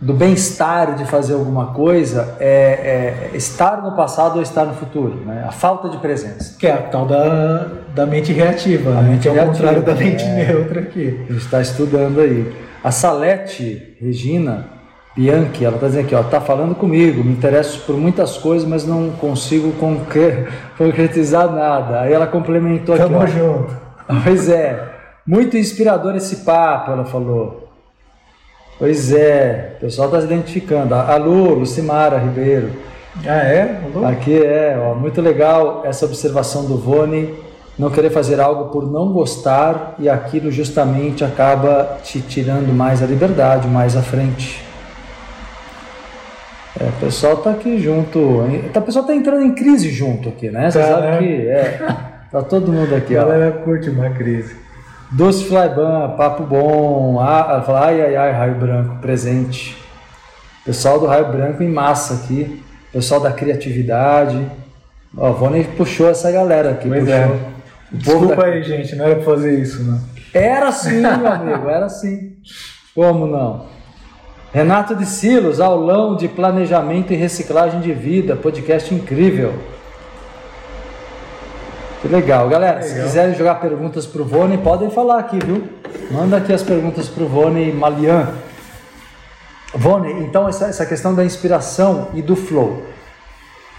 [0.00, 5.22] do bem-estar de fazer alguma coisa é, é, estar no passado ou estar no futuro,
[5.26, 5.44] né?
[5.46, 6.56] A falta de presença.
[6.58, 9.10] Que é a tal da, da mente reativa, a né?
[9.10, 11.24] mente que é o contrário da mente é, neutra aqui.
[11.28, 12.54] A gente está estudando aí.
[12.82, 14.75] A Salete Regina
[15.16, 18.86] Bianchi, ela está dizendo aqui, ó, tá falando comigo, me interesso por muitas coisas, mas
[18.86, 19.72] não consigo
[20.76, 22.02] concretizar nada.
[22.02, 23.86] Aí ela complementou aqui, Tamo ó, junto.
[24.22, 24.88] Pois é,
[25.26, 27.70] muito inspirador esse papo, ela falou.
[28.78, 30.94] Pois é, o pessoal está se identificando.
[30.94, 32.72] Alô, Lucimara Ribeiro.
[33.24, 33.80] Ah, é?
[33.84, 34.06] Alô?
[34.06, 37.34] Aqui é, ó, muito legal essa observação do Vone,
[37.78, 43.06] não querer fazer algo por não gostar e aquilo justamente acaba te tirando mais a
[43.06, 44.65] liberdade, mais à frente.
[46.78, 48.18] É, o pessoal tá aqui junto.
[48.18, 50.70] O pessoal tá entrando em crise junto aqui, né?
[50.70, 51.18] Você tá, sabe né?
[51.18, 51.96] que é.
[52.30, 53.22] Tá todo mundo aqui, ó.
[53.22, 54.54] A galera curte uma crise.
[55.10, 57.20] Doce Flyban, papo bom.
[57.20, 59.76] Ai, ai, ai, raio branco, presente.
[60.64, 62.62] Pessoal do raio branco em massa aqui.
[62.92, 64.44] Pessoal da criatividade.
[65.16, 66.88] Ó, o Vone puxou essa galera aqui.
[66.88, 67.16] Pois puxou.
[67.16, 67.38] é.
[67.92, 68.44] Desculpa da...
[68.46, 70.00] aí, gente, não era pra fazer isso, não.
[70.34, 72.32] Era sim, meu amigo, era sim.
[72.94, 73.75] Como não?
[74.56, 79.52] Renato de Silos, aulão de planejamento e reciclagem de vida, podcast incrível.
[82.00, 82.80] Que legal, galera.
[82.80, 82.88] Legal.
[82.88, 85.62] Se quiserem jogar perguntas para o Vone, podem falar aqui, viu?
[86.10, 88.30] Manda aqui as perguntas para o Vone Malian.
[89.74, 92.80] Vone, então essa, essa questão da inspiração e do flow.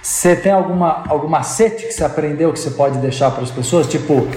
[0.04, 3.88] Você tem alguma, alguma macete que você aprendeu que você pode deixar para as pessoas?
[3.88, 4.28] Tipo,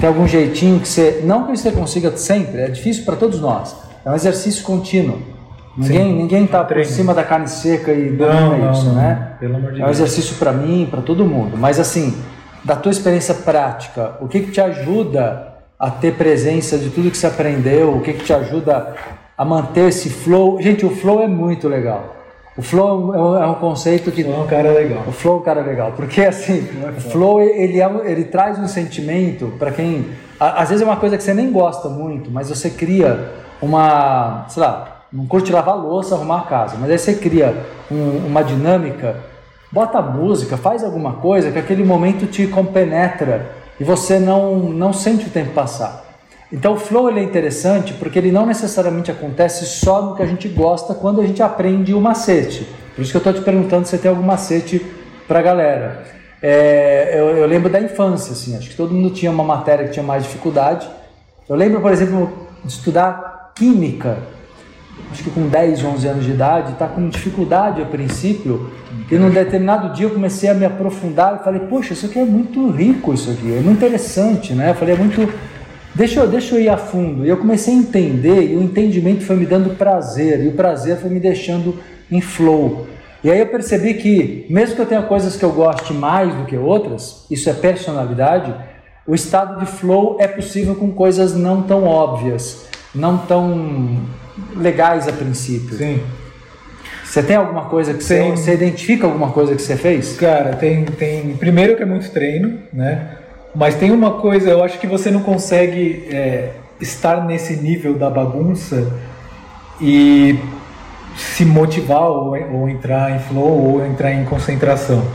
[0.00, 1.20] tem algum jeitinho que você.
[1.24, 3.76] Não que você consiga sempre, é difícil para todos nós.
[4.02, 5.33] É um exercício contínuo.
[5.76, 9.32] Ninguém, Sim, ninguém tá por cima da carne seca e domina isso, não, né?
[9.40, 11.56] Pelo amor de é um exercício para mim, para todo mundo.
[11.56, 12.16] Mas assim,
[12.62, 17.16] da tua experiência prática, o que, que te ajuda a ter presença de tudo que
[17.16, 17.96] você aprendeu?
[17.96, 18.94] O que, que te ajuda
[19.36, 20.62] a manter esse flow?
[20.62, 22.14] Gente, o flow é muito legal.
[22.56, 24.22] O flow é um, é um conceito que.
[24.22, 25.02] O flow é um cara legal.
[25.08, 25.92] O flow é um cara legal.
[25.96, 30.06] Porque assim, o flow ele, é, ele traz um sentimento para quem.
[30.38, 34.46] Às vezes é uma coisa que você nem gosta muito, mas você cria uma.
[34.48, 37.56] sei lá não curte lavar louça, arrumar a casa, mas aí você cria
[37.88, 39.16] um, uma dinâmica,
[39.70, 45.26] bota música, faz alguma coisa que aquele momento te compenetra e você não, não sente
[45.26, 46.04] o tempo passar.
[46.52, 50.26] Então o flow ele é interessante porque ele não necessariamente acontece só no que a
[50.26, 52.66] gente gosta quando a gente aprende o macete.
[52.96, 54.84] Por isso que eu estou te perguntando se tem algum macete
[55.28, 56.04] para a galera.
[56.42, 59.92] É, eu, eu, lembro da infância, assim, acho que todo mundo tinha uma matéria que
[59.92, 60.88] tinha mais dificuldade.
[61.48, 62.30] Eu lembro, por exemplo,
[62.64, 64.33] de estudar química
[65.10, 68.70] acho que com 10, 11 anos de idade, está com dificuldade a princípio,
[69.10, 72.24] e num determinado dia eu comecei a me aprofundar e falei, poxa, isso aqui é
[72.24, 74.70] muito rico, isso aqui, é muito interessante, né?
[74.70, 75.32] Eu falei, é muito.
[75.94, 77.24] Deixa eu, deixa eu ir a fundo.
[77.24, 80.96] E eu comecei a entender, e o entendimento foi me dando prazer, e o prazer
[80.96, 81.78] foi me deixando
[82.10, 82.86] em flow.
[83.22, 86.44] E aí eu percebi que, mesmo que eu tenha coisas que eu goste mais do
[86.44, 88.54] que outras, isso é personalidade,
[89.06, 94.00] o estado de flow é possível com coisas não tão óbvias, não tão
[94.56, 95.76] legais a princípio.
[95.76, 96.02] Sim.
[97.04, 100.16] Você tem alguma coisa que você, você identifica alguma coisa que você fez?
[100.16, 101.36] Cara, tem, tem.
[101.36, 103.18] Primeiro que é muito treino, né?
[103.54, 108.10] Mas tem uma coisa, eu acho que você não consegue é, estar nesse nível da
[108.10, 108.92] bagunça
[109.80, 110.36] e
[111.16, 115.06] se motivar ou, ou entrar em flow ou entrar em concentração.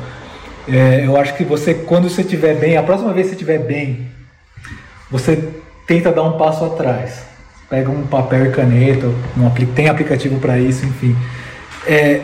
[0.68, 3.60] É, eu acho que você, quando você estiver bem, a próxima vez que você estiver
[3.60, 4.08] bem,
[5.12, 5.52] você
[5.86, 7.26] tenta dar um passo atrás.
[7.70, 11.16] Pega um papel e caneta, um, tem aplicativo para isso, enfim.
[11.86, 12.22] É,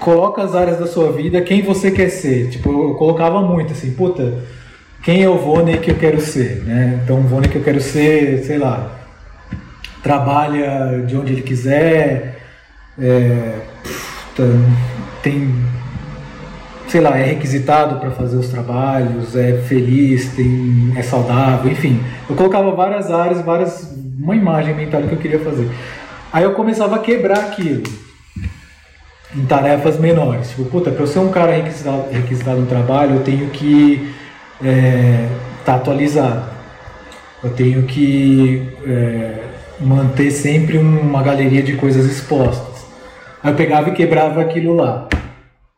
[0.00, 2.48] coloca as áreas da sua vida, quem você quer ser.
[2.50, 4.38] Tipo, eu colocava muito assim, puta,
[5.02, 7.00] quem é o Vone que eu quero ser, né?
[7.02, 8.98] Então, o Vone que eu quero ser, sei lá,
[10.02, 12.38] trabalha de onde ele quiser,
[12.98, 14.48] é, puta,
[15.22, 15.54] tem,
[16.92, 21.98] sei lá, é requisitado para fazer os trabalhos, é feliz, tem, é saudável, enfim.
[22.28, 25.70] Eu colocava várias áreas, várias, uma imagem mental que eu queria fazer.
[26.30, 27.82] Aí eu começava a quebrar aquilo
[29.34, 30.50] em tarefas menores.
[30.50, 34.12] Tipo, puta, para eu ser um cara requisitado, requisitado no trabalho, eu tenho que
[34.60, 35.28] estar é,
[35.64, 36.44] tá atualizado.
[37.42, 39.44] Eu tenho que é,
[39.80, 42.84] manter sempre uma galeria de coisas expostas.
[43.42, 45.08] Aí eu pegava e quebrava aquilo lá.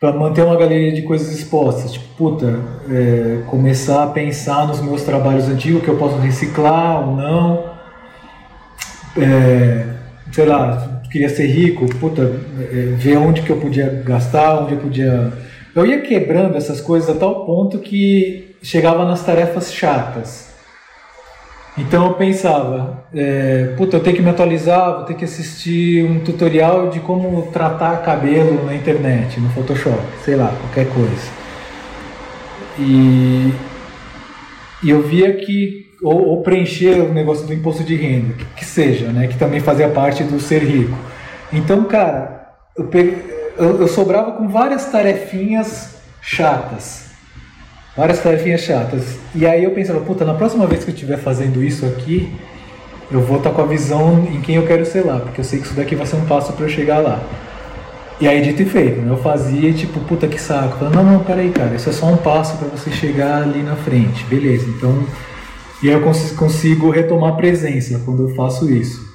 [0.05, 1.93] Para manter uma galeria de coisas expostas.
[1.93, 7.17] Tipo, puta, é, começar a pensar nos meus trabalhos antigos, que eu posso reciclar ou
[7.17, 7.65] não.
[9.17, 9.87] É,
[10.31, 14.79] sei lá, queria ser rico, puta, é, ver onde que eu podia gastar, onde eu
[14.79, 15.33] podia.
[15.75, 20.54] Eu ia quebrando essas coisas a tal ponto que chegava nas tarefas chatas.
[21.77, 26.21] Então eu pensava, é, puta, eu tenho que me atualizar, vou ter que assistir um
[26.21, 31.33] tutorial de como tratar cabelo na internet, no Photoshop, sei lá, qualquer coisa.
[32.79, 33.53] E,
[34.85, 38.65] e eu via que ou, ou, preencher o negócio do imposto de renda, que, que,
[38.65, 40.97] seja, né, que também fazia parte do ser rico.
[41.53, 47.14] Então, cara, eu, peguei, eu, eu sobrava com várias tarefinhas chatas.
[47.97, 49.19] Várias tarefinhas chatas.
[49.35, 52.33] E aí eu pensava, puta, na próxima vez que eu estiver fazendo isso aqui,
[53.11, 55.45] eu vou estar tá com a visão em quem eu quero ser lá, porque eu
[55.45, 57.23] sei que isso daqui vai ser um passo para eu chegar lá.
[58.21, 59.11] E aí, dito e feito, né?
[59.11, 60.79] eu fazia tipo, puta que saco.
[60.79, 63.77] Falando, não, não, peraí, cara, isso é só um passo para você chegar ali na
[63.77, 64.25] frente.
[64.25, 65.05] Beleza, então
[65.85, 66.01] e aí eu
[66.37, 69.07] consigo retomar a presença quando eu faço isso.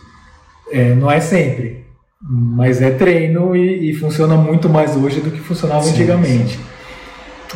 [0.72, 1.84] É, não é sempre,
[2.22, 6.58] mas é treino e, e, funciona muito mais hoje do que funcionava sim, antigamente.
[6.58, 6.64] Sim.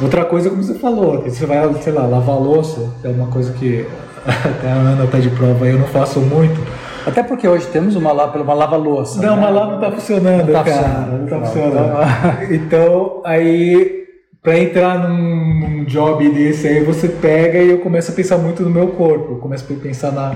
[0.01, 3.85] Outra coisa, como você falou, você vai, sei lá, lavar louça, é uma coisa que
[4.25, 6.59] até a Ana está de prova eu não faço muito.
[7.05, 9.21] Até porque hoje temos uma, uma lava-louça.
[9.21, 9.41] Não, né?
[9.41, 10.83] uma lava não está funcionando, não tá cara.
[10.83, 11.17] Funcionando.
[11.17, 12.53] Não está funcionando.
[12.53, 14.03] Então, aí
[14.41, 18.61] para entrar num, num, job desse aí, você pega e eu começo a pensar muito
[18.61, 19.33] no meu corpo.
[19.33, 20.35] Eu começo a pensar na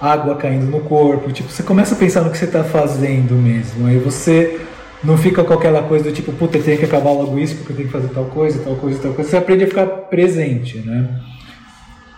[0.00, 1.30] água caindo no corpo.
[1.30, 3.86] Tipo, você começa a pensar no que você está fazendo mesmo.
[3.86, 4.58] Aí você
[5.02, 7.76] não fica com aquela coisa do tipo, puta, tem que acabar logo isso porque eu
[7.76, 9.30] tenho que fazer tal coisa, tal coisa, tal coisa.
[9.30, 11.20] Você aprende a ficar presente, né?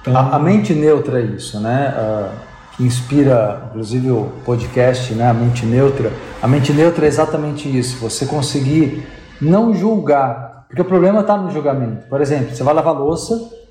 [0.00, 0.16] Então...
[0.16, 1.94] A, a, mente neutra é isso, né?
[1.96, 5.30] Uh, que inspira, inclusive, o podcast, né?
[5.30, 6.12] A mente neutra.
[6.42, 7.96] A mente neutra é exatamente isso.
[7.98, 9.06] Você conseguir
[9.40, 12.08] não julgar porque o problema está no julgamento.
[12.08, 13.63] Por exemplo, você vai lavar louça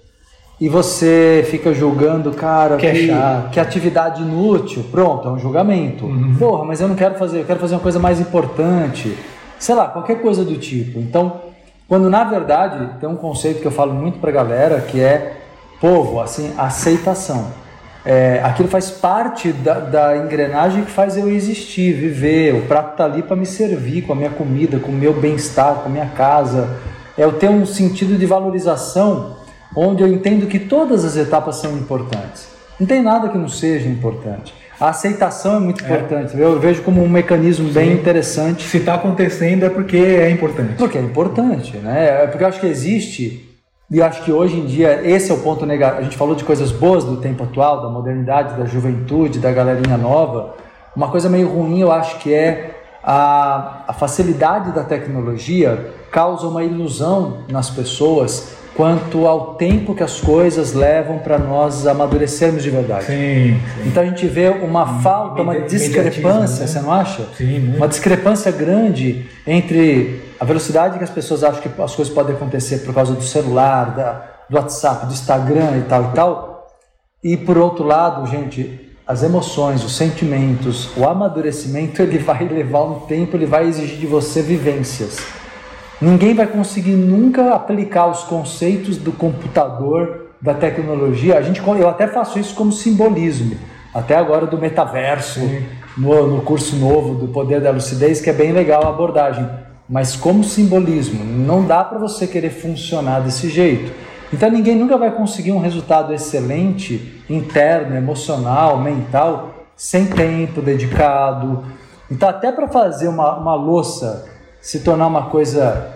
[0.63, 3.09] e você fica julgando, cara, que, que,
[3.51, 4.85] que atividade inútil.
[4.89, 6.05] Pronto, é um julgamento.
[6.05, 6.37] Uhum.
[6.39, 9.13] Porra, mas eu não quero fazer, eu quero fazer uma coisa mais importante.
[9.59, 10.99] Sei lá, qualquer coisa do tipo.
[10.99, 11.41] Então,
[11.85, 15.33] quando na verdade tem um conceito que eu falo muito pra galera que é
[15.81, 17.47] povo, assim, aceitação.
[18.05, 22.55] É, aquilo faz parte da, da, engrenagem que faz eu existir, viver.
[22.55, 25.75] O prato está ali para me servir com a minha comida, com o meu bem-estar,
[25.75, 26.69] com a minha casa,
[27.17, 29.42] é eu ter um sentido de valorização
[29.75, 32.47] onde eu entendo que todas as etapas são importantes.
[32.79, 34.53] Não tem nada que não seja importante.
[34.79, 35.87] A aceitação é muito é.
[35.87, 36.37] importante.
[36.37, 37.73] Eu vejo como um mecanismo Sim.
[37.73, 38.63] bem interessante.
[38.63, 40.73] Se está acontecendo é porque é importante.
[40.77, 42.23] Porque é importante, né?
[42.23, 43.49] É porque eu acho que existe
[43.89, 45.99] e eu acho que hoje em dia esse é o ponto negativo.
[45.99, 49.97] A gente falou de coisas boas do tempo atual, da modernidade, da juventude, da galerinha
[49.97, 50.55] nova.
[50.95, 52.71] Uma coisa meio ruim eu acho que é
[53.03, 60.19] a, a facilidade da tecnologia causa uma ilusão nas pessoas quanto ao tempo que as
[60.19, 63.05] coisas levam para nós amadurecermos de verdade.
[63.05, 63.87] Sim, sim.
[63.87, 66.67] Então a gente vê uma falta, uma discrepância, né?
[66.67, 67.27] você não acha?
[67.37, 67.77] Sim, muito.
[67.77, 72.79] Uma discrepância grande entre a velocidade que as pessoas acham que as coisas podem acontecer
[72.79, 76.67] por causa do celular, da, do WhatsApp, do Instagram e tal e tal.
[77.23, 83.01] E por outro lado, gente, as emoções, os sentimentos, o amadurecimento, ele vai levar um
[83.01, 85.42] tempo, ele vai exigir de você vivências.
[86.03, 91.37] Ninguém vai conseguir nunca aplicar os conceitos do computador, da tecnologia.
[91.37, 93.55] A gente, eu até faço isso como simbolismo,
[93.93, 95.39] até agora do metaverso,
[95.97, 99.49] no, no curso novo do Poder da Lucidez, que é bem legal a abordagem.
[99.87, 103.93] Mas como simbolismo, não dá para você querer funcionar desse jeito.
[104.33, 111.63] Então ninguém nunca vai conseguir um resultado excelente, interno, emocional, mental, sem tempo dedicado.
[112.11, 114.33] Então até para fazer uma, uma louça
[114.63, 115.92] se tornar uma coisa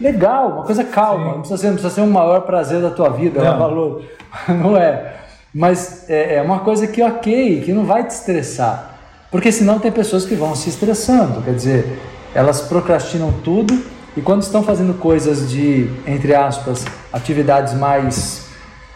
[0.00, 3.10] legal, uma coisa calma, não precisa, ser, não precisa ser um maior prazer da tua
[3.10, 4.02] vida, não, valor,
[4.48, 5.16] não é.
[5.54, 8.98] Mas é, é uma coisa que ok, que não vai te estressar.
[9.30, 11.98] Porque senão tem pessoas que vão se estressando, quer dizer,
[12.34, 13.78] elas procrastinam tudo
[14.16, 18.48] e quando estão fazendo coisas de, entre aspas, atividades mais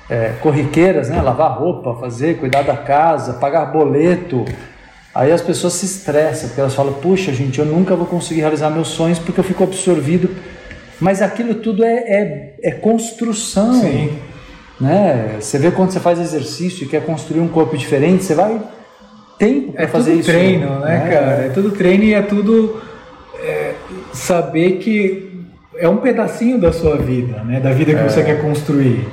[0.09, 1.21] é, corriqueiras, né?
[1.23, 4.45] lavar roupa, fazer, cuidar da casa, pagar boleto,
[5.15, 8.71] aí as pessoas se estressam, porque elas falam, puxa gente, eu nunca vou conseguir realizar
[8.71, 10.31] meus sonhos porque eu fico absorvido.
[11.01, 13.75] Mas aquilo tudo é, é, é construção.
[13.75, 14.11] Sim.
[14.81, 15.37] Né?
[15.41, 18.61] Você vê quando você faz exercício e quer construir um corpo diferente, você vai
[19.39, 20.31] tempo para é fazer tudo isso.
[20.31, 21.11] treino, né, né?
[21.11, 21.31] cara?
[21.47, 22.81] É tudo treino e é tudo
[23.41, 23.73] é,
[24.13, 25.33] saber que
[25.77, 27.61] é um pedacinho da sua vida, né?
[27.61, 28.09] Da vida que É.
[28.09, 29.07] você quer construir.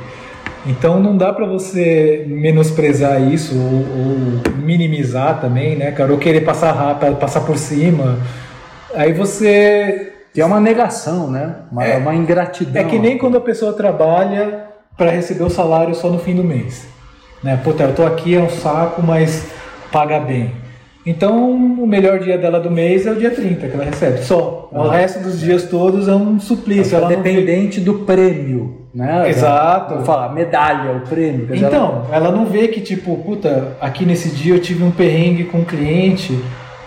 [0.65, 6.11] Então não dá para você menosprezar isso ou, ou minimizar também, né, cara?
[6.11, 8.19] Ou querer passar rápido, passar por cima.
[8.93, 11.55] Aí você Que é uma negação, né?
[11.71, 11.97] Uma, É.
[11.97, 12.81] uma ingratidão.
[12.81, 14.65] é que nem quando a pessoa trabalha
[14.97, 16.87] para receber o salário só no fim do mês.
[17.43, 17.59] Né?
[17.63, 19.47] Puta, eu tô aqui, é um saco, mas
[19.91, 20.51] paga bem.
[21.05, 24.69] Então, o melhor dia dela do mês é o dia 30 que ela recebe, só.
[24.71, 26.95] O resto dos dias todos é um suplício.
[26.95, 29.27] Ela vê- dependente do prêmio, né?
[29.27, 29.95] Exato.
[29.95, 31.47] Vou falar, medalha, o prêmio.
[31.47, 34.91] dizer, ela- Então, ela não vê que, tipo, puta, aqui nesse dia eu tive um
[34.91, 36.39] perrengue com um cliente,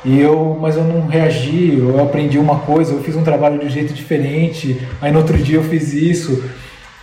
[0.04, 3.66] e eu, mas eu não reagi, eu aprendi uma coisa, eu fiz um trabalho de
[3.66, 6.44] um jeito diferente, aí no outro dia eu fiz isso.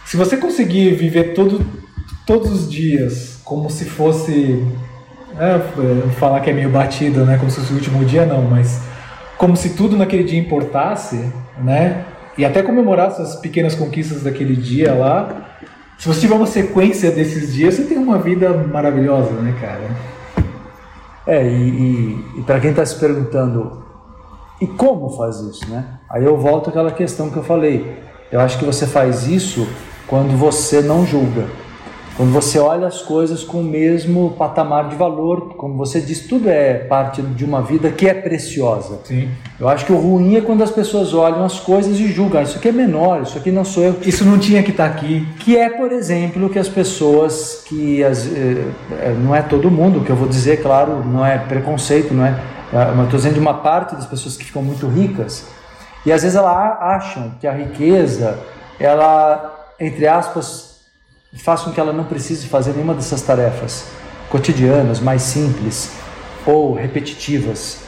[0.06, 1.66] Se você conseguir viver todo,
[2.26, 4.66] todos os dias como se fosse.
[5.40, 5.60] É,
[6.20, 7.38] falar que é meio batido, né?
[7.38, 8.82] Como se fosse o último dia, não, mas
[9.38, 11.18] como se tudo naquele dia importasse,
[11.64, 12.06] né?
[12.38, 15.58] E até comemorar essas pequenas conquistas daquele dia lá.
[15.98, 19.82] Se você tiver uma sequência desses dias, você tem uma vida maravilhosa, né, cara?
[21.26, 23.84] É, e, e, e para quem está se perguntando,
[24.60, 26.00] e como faz isso, né?
[26.10, 28.00] Aí eu volto àquela questão que eu falei.
[28.32, 29.68] Eu acho que você faz isso
[30.08, 31.46] quando você não julga.
[32.22, 36.48] Quando você olha as coisas com o mesmo patamar de valor, como você diz, tudo
[36.52, 39.00] é parte de uma vida que é preciosa.
[39.06, 39.28] Sim.
[39.60, 42.40] Eu acho que o ruim é quando as pessoas olham as coisas e julgam.
[42.40, 43.96] "Ah, Isso aqui é menor, isso aqui não sou eu.
[44.06, 45.28] Isso não tinha que estar aqui.
[45.40, 48.66] Que é, por exemplo, que as pessoas que as, eh,
[49.00, 52.40] eh, não é todo mundo, que eu vou dizer, claro, não é preconceito, não é,
[52.72, 55.44] eh, mas estou dizendo de uma parte das pessoas que ficam muito ricas
[56.06, 58.38] e às vezes elas a- acham que a riqueza,
[58.80, 60.71] ela, entre aspas,
[61.34, 63.86] faz com que ela não precise fazer nenhuma dessas tarefas
[64.30, 65.92] cotidianas, mais simples
[66.46, 67.80] ou repetitivas.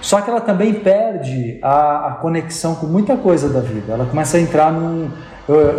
[0.00, 3.94] Só que ela também perde a, a conexão com muita coisa da vida.
[3.94, 5.10] Ela começa a entrar num.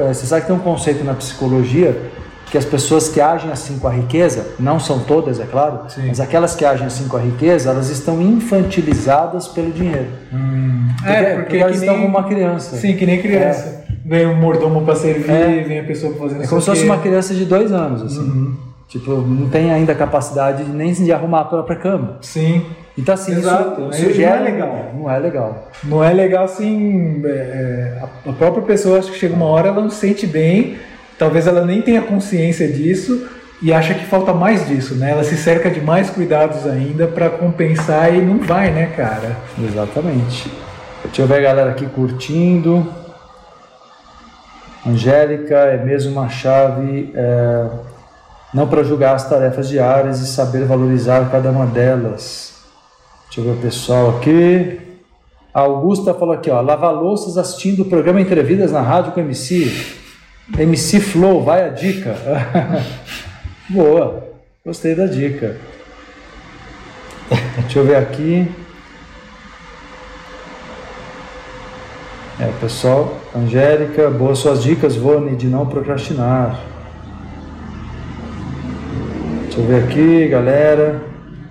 [0.08, 2.10] Você sabe que tem um conceito na psicologia
[2.52, 6.08] que as pessoas que agem assim com a riqueza, não são todas, é claro, Sim.
[6.08, 10.08] mas aquelas que agem assim com a riqueza, elas estão infantilizadas pelo dinheiro.
[10.98, 12.76] Porque, é, porque elas que estão nem- como uma criança.
[12.78, 13.79] Sim, que nem criança.
[14.10, 15.64] Vem um mordomo pra servir, É.
[15.68, 18.56] vem a pessoa pra fazer É como se fosse uma criança de dois anos, assim.
[18.88, 22.18] Tipo, não tem ainda capacidade de nem de arrumar a própria cama.
[22.22, 22.66] Sim.
[22.98, 23.82] Então, assim, Exato.
[23.82, 24.86] isso, isso não é gera- legal.
[24.98, 25.68] Não é legal.
[25.84, 27.22] Não é legal assim.
[27.24, 30.78] é, é, a- própria pessoa acho que chega uma hora ela não se sente bem,
[31.20, 33.28] talvez ela nem tenha consciência disso
[33.62, 35.12] e acha que falta mais disso, né?
[35.12, 39.38] Ela se cerca de mais cuidados ainda pra compensar e não vai, né, cara?
[39.64, 40.52] Exatamente.
[41.06, 42.86] Deixa eu ver a galera aqui curtindo.
[44.86, 47.68] Angélica é mesmo uma chave, é,
[48.54, 52.54] não para julgar as tarefas diárias e saber valorizar cada uma delas.
[53.26, 54.80] Deixa eu ver o pessoal aqui.
[55.54, 59.72] A Augusta falou aqui, ó, lavar louças assistindo o programa Entrevidas na rádio com MC.
[60.58, 62.16] MC Flow, vai a dica.
[63.70, 64.24] Boa,
[64.66, 65.58] gostei da dica.
[67.62, 68.50] Deixa eu ver aqui.
[72.40, 76.60] É, pessoal, Angélica, boas suas dicas, Vone, de não procrastinar.
[79.44, 81.02] Deixa eu ver aqui, galera.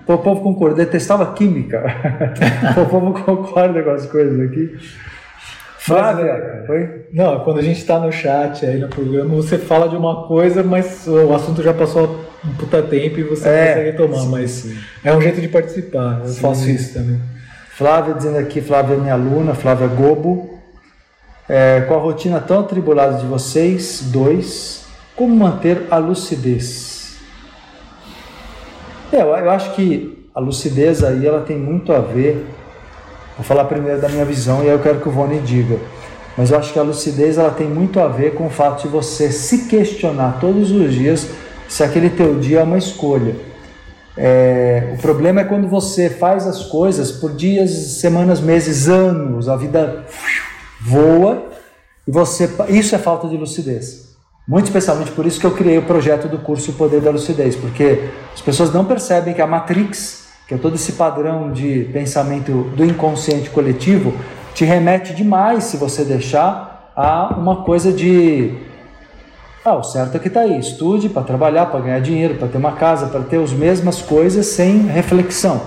[0.07, 1.83] O povo concorda, detestava química.
[2.81, 4.75] O povo concorda com as coisas aqui.
[5.77, 7.05] Flávia, foi?
[7.13, 10.63] Não, quando a gente tá no chat aí no programa, você fala de uma coisa,
[10.63, 14.51] mas o assunto já passou um puta tempo e você É, consegue tomar, sim, mas
[14.51, 14.77] sim.
[15.03, 16.21] é um jeito de participar.
[16.23, 16.41] Eu Sim.
[16.41, 17.19] faço isso também.
[17.69, 20.58] Flávia dizendo aqui, Flávia é minha aluna, Flávia Gobo.
[21.49, 24.85] É, com a rotina tão atribulada de vocês, dois,
[25.15, 27.17] como manter a lucidez?
[29.11, 32.45] É, eu, eu acho que a lucidez aí ela tem muito a ver.
[33.35, 35.77] Vou falar primeiro da minha visão e aí eu quero que o Vone diga.
[36.37, 38.87] Mas eu acho que a lucidez ela tem muito a ver com o fato de
[38.87, 41.27] você se questionar todos os dias
[41.67, 43.35] se aquele teu dia é uma escolha.
[44.17, 49.55] É, o problema é quando você faz as coisas por dias, semanas, meses, anos, a
[49.55, 50.05] vida
[50.79, 51.49] voa
[52.07, 52.49] e você.
[52.69, 54.09] Isso é falta de lucidez.
[54.47, 58.09] Muito especialmente por isso que eu criei o projeto do curso Poder da Lucidez, porque
[58.33, 62.83] as pessoas não percebem que a Matrix, que é todo esse padrão de pensamento do
[62.83, 64.11] inconsciente coletivo,
[64.55, 68.57] te remete demais se você deixar a uma coisa de
[69.63, 72.57] ah, o certo é que está aí, estude para trabalhar, para ganhar dinheiro, para ter
[72.57, 75.61] uma casa, para ter as mesmas coisas sem reflexão.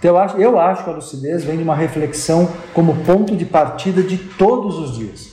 [0.00, 3.44] Então, eu acho, eu acho que a lucidez vem de uma reflexão como ponto de
[3.44, 5.28] partida de todos os dias.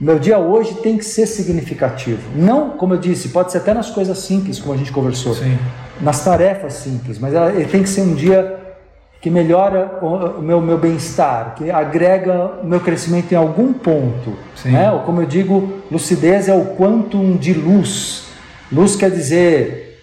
[0.00, 2.22] Meu dia hoje tem que ser significativo.
[2.34, 5.58] Não, como eu disse, pode ser até nas coisas simples, como a gente conversou, Sim.
[6.00, 8.58] nas tarefas simples, mas ela, ele tem que ser um dia
[9.20, 14.38] que melhora o meu, meu bem-estar, que agrega o meu crescimento em algum ponto.
[14.64, 14.90] Né?
[14.90, 18.28] Ou como eu digo, lucidez é o quantum de luz.
[18.72, 20.00] Luz quer dizer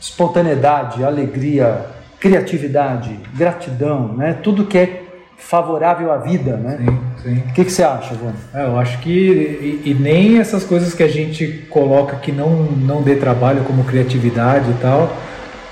[0.00, 1.95] espontaneidade, alegria,
[2.26, 4.36] criatividade, gratidão, né?
[4.42, 5.02] tudo que é
[5.36, 6.78] favorável à vida, né?
[6.78, 7.38] Sim, sim.
[7.50, 8.34] O que, que você acha, Vânia?
[8.52, 12.64] É, eu acho que e, e, nem essas coisas que a gente coloca que não
[12.64, 15.14] não dê trabalho como criatividade e tal,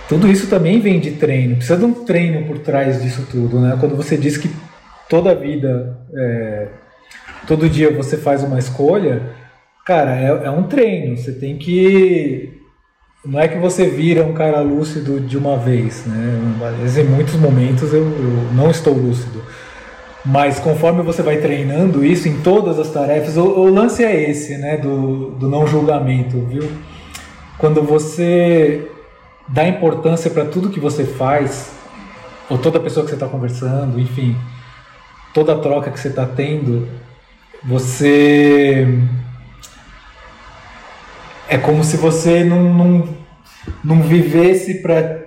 [0.09, 1.57] tudo isso também vem de treino.
[1.57, 3.77] Precisa de um treino por trás disso tudo, né?
[3.81, 4.51] Quando você diz que
[5.09, 6.69] toda vida, é,
[7.47, 9.23] todo dia você faz uma escolha,
[9.87, 11.17] cara, é, é um treino.
[11.17, 12.64] Você tem que
[13.25, 16.57] não é que você vira um cara lúcido de uma vez, né?
[16.59, 19.43] Mas em muitos momentos eu, eu, não estou lúcido.
[20.25, 24.59] Mas conforme você vai treinando isso em todas as tarefas, o, o lance é esse,
[24.59, 24.77] né?
[24.77, 26.70] Do, do não julgamento, viu?
[27.57, 28.91] Quando você
[29.49, 31.72] dá importância para tudo que você faz,
[32.51, 34.37] ou toda pessoa que você está conversando, enfim,
[35.33, 36.87] toda troca que você está tendo,
[37.62, 38.87] você
[41.49, 43.09] é como se você não, não,
[43.83, 45.25] não vivesse para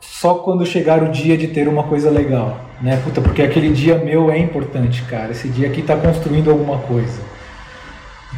[0.00, 3.00] só quando chegar o dia de ter uma coisa legal, né?
[3.02, 5.32] Puta, porque aquele dia meu é importante, cara.
[5.32, 7.20] Esse dia aqui está construindo alguma coisa.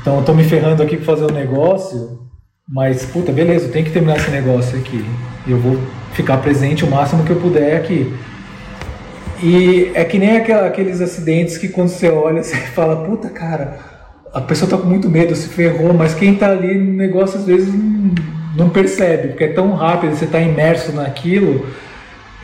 [0.01, 2.20] Então eu tô me ferrando aqui para fazer um negócio
[2.72, 5.05] mas, puta, beleza, tem que terminar esse negócio aqui.
[5.45, 5.76] Eu vou
[6.12, 8.14] ficar presente o máximo que eu puder aqui.
[9.43, 13.76] E é que nem aqueles acidentes que quando você olha, você fala, puta, cara,
[14.32, 17.46] a pessoa tá com muito medo, se ferrou, mas quem tá ali no negócio às
[17.46, 17.72] vezes
[18.56, 21.66] não, percebe, porque é tão rápido, você tá imerso naquilo.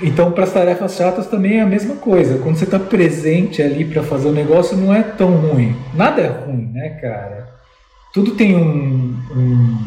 [0.00, 2.38] Então, para as tarefas chatas também é a mesma coisa.
[2.38, 5.74] Quando você está presente ali para fazer o negócio, não é tão ruim.
[5.94, 7.48] Nada é ruim, né, cara?
[8.12, 9.78] Tudo tem um, um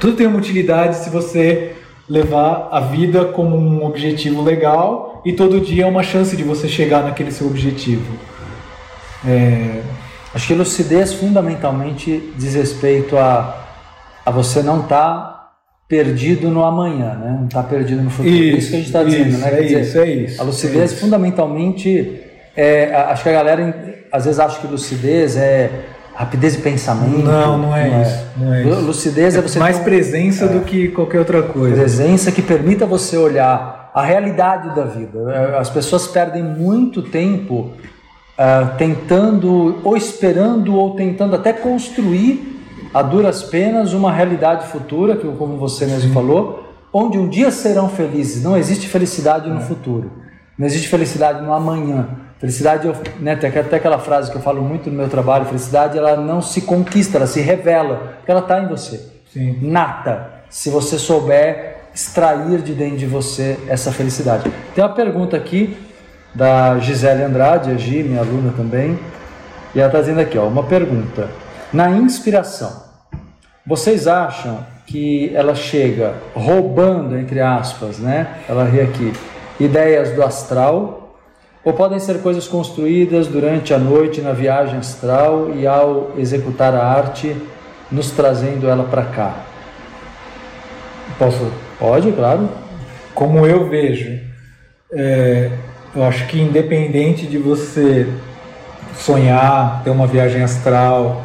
[0.00, 1.74] tudo tem uma utilidade se você
[2.08, 6.68] levar a vida como um objetivo legal e todo dia é uma chance de você
[6.68, 8.16] chegar naquele seu objetivo.
[9.26, 9.82] É...
[10.38, 13.60] Acho que lucidez fundamentalmente diz respeito a,
[14.24, 15.50] a você não estar tá
[15.88, 17.36] perdido no amanhã, né?
[17.40, 18.32] não estar tá perdido no futuro.
[18.32, 19.48] Isso, isso que a gente está dizendo, né?
[19.48, 20.40] É dizer, isso, é isso.
[20.40, 20.96] A lucidez é isso.
[20.98, 22.20] fundamentalmente,
[22.56, 25.70] é, acho que a galera às vezes acha que lucidez é
[26.14, 27.18] rapidez de pensamento.
[27.18, 28.02] Não, não é, não é.
[28.02, 28.26] isso.
[28.36, 28.80] Não é isso.
[28.82, 31.74] Lucidez é, é você mais presença é, do que qualquer outra coisa.
[31.74, 35.18] Presença que permita você olhar a realidade da vida.
[35.32, 37.72] É, as pessoas perdem muito tempo
[38.38, 42.56] uh, tentando, ou esperando, ou tentando até construir
[42.94, 46.14] a duras penas uma realidade futura, que como você mesmo Sim.
[46.14, 48.42] falou, onde um dia serão felizes.
[48.42, 49.60] Não existe felicidade no é.
[49.60, 50.10] futuro.
[50.56, 52.08] Não existe felicidade no amanhã.
[52.38, 56.16] Felicidade, né, tem até aquela frase que eu falo muito no meu trabalho, felicidade ela
[56.16, 59.10] não se conquista, ela se revela, porque ela está em você.
[59.32, 59.58] Sim.
[59.60, 64.50] Nata, se você souber extrair de dentro de você essa felicidade.
[64.72, 65.76] Tem uma pergunta aqui
[66.38, 68.96] da Gisele Andrade, a Gi, minha aluna também,
[69.74, 71.28] e ela está dizendo aqui, ó, uma pergunta.
[71.72, 72.84] Na inspiração,
[73.66, 78.36] vocês acham que ela chega roubando, entre aspas, né?
[78.48, 79.12] Ela ri aqui,
[79.58, 81.16] ideias do astral
[81.64, 86.86] ou podem ser coisas construídas durante a noite na viagem astral e ao executar a
[86.86, 87.36] arte,
[87.90, 89.34] nos trazendo ela para cá.
[91.18, 91.52] Posso?
[91.80, 92.48] Pode, claro.
[93.12, 94.20] Como eu vejo,
[94.92, 95.50] é,
[95.98, 98.06] eu acho que independente de você
[98.94, 101.24] sonhar, ter uma viagem astral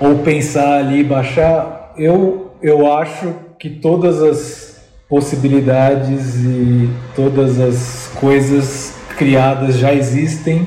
[0.00, 8.94] ou pensar ali, baixar, eu, eu acho que todas as possibilidades e todas as coisas
[9.18, 10.66] criadas já existem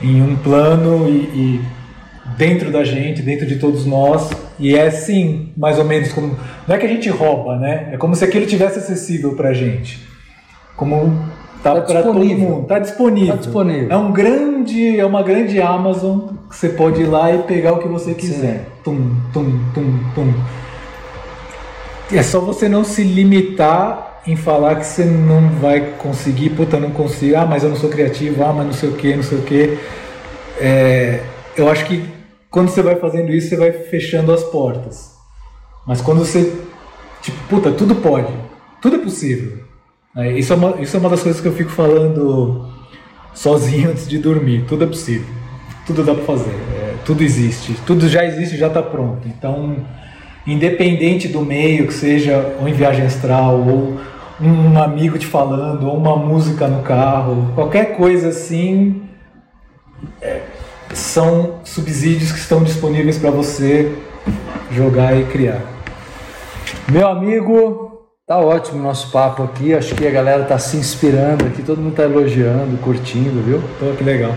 [0.00, 1.60] em um plano e, e,
[2.38, 6.74] dentro da gente, dentro de todos nós, e é sim, mais ou menos como não
[6.74, 7.90] é que a gente rouba, né?
[7.92, 9.98] É como se aquilo tivesse acessível para gente,
[10.76, 11.29] como
[11.62, 12.48] Tá, Tá para todo disponível.
[12.48, 12.66] mundo.
[12.66, 13.34] Tá disponível.
[13.34, 13.88] Tá disponível.
[13.90, 17.78] É um grande, é uma grande Amazon que você pode ir lá e pegar o
[17.78, 18.66] que você quiser.
[18.82, 20.32] Tum, tum, tum, tum.
[22.12, 26.90] É só você não se limitar em falar que você não vai conseguir, puta, não
[26.90, 29.38] consigo, ah, mas eu não sou criativo, ah, mas não sei o que, não sei
[29.38, 29.78] o que.
[31.56, 32.04] eu acho que
[32.50, 35.12] quando você vai fazendo isso, você vai fechando as portas.
[35.86, 36.52] Mas quando você,
[37.22, 38.32] tipo, puta, tudo pode,
[38.82, 39.58] tudo é possível.
[40.16, 42.68] É, isso, é uma, isso é uma das coisas que eu fico falando
[43.32, 44.64] sozinho antes de dormir.
[44.66, 45.32] Tudo é possível,
[45.86, 49.28] tudo dá para fazer, é, tudo existe, tudo já existe, já está pronto.
[49.28, 49.76] Então,
[50.44, 54.00] independente do meio, que seja ou em viagem astral, ou
[54.40, 59.02] um amigo te falando, ou uma música no carro, qualquer coisa assim,
[60.20, 60.40] é,
[60.92, 63.96] são subsídios que estão disponíveis para você
[64.72, 65.62] jogar e criar.
[66.90, 67.89] Meu amigo,
[68.30, 69.74] tá ótimo o nosso papo aqui.
[69.74, 73.60] Acho que a galera tá se inspirando aqui, todo mundo tá elogiando, curtindo, viu?
[73.80, 74.32] Pô, que legal.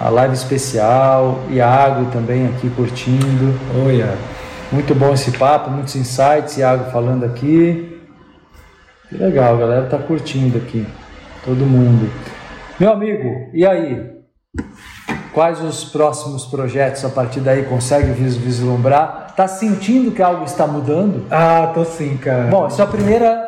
[0.00, 3.56] A live especial, Iago também aqui curtindo.
[3.86, 4.18] Oi, Iago.
[4.72, 8.02] Muito bom esse papo, muitos insights, Iago falando aqui.
[9.08, 10.84] Que legal, a galera tá curtindo aqui.
[11.44, 12.10] Todo mundo.
[12.80, 14.15] Meu amigo, e aí?
[15.36, 17.64] Quais os próximos projetos a partir daí?
[17.64, 19.34] Consegue vis- vislumbrar?
[19.36, 21.24] Tá sentindo que algo está mudando?
[21.30, 22.44] Ah, tô sim, cara.
[22.44, 23.44] Bom, isso é a primeira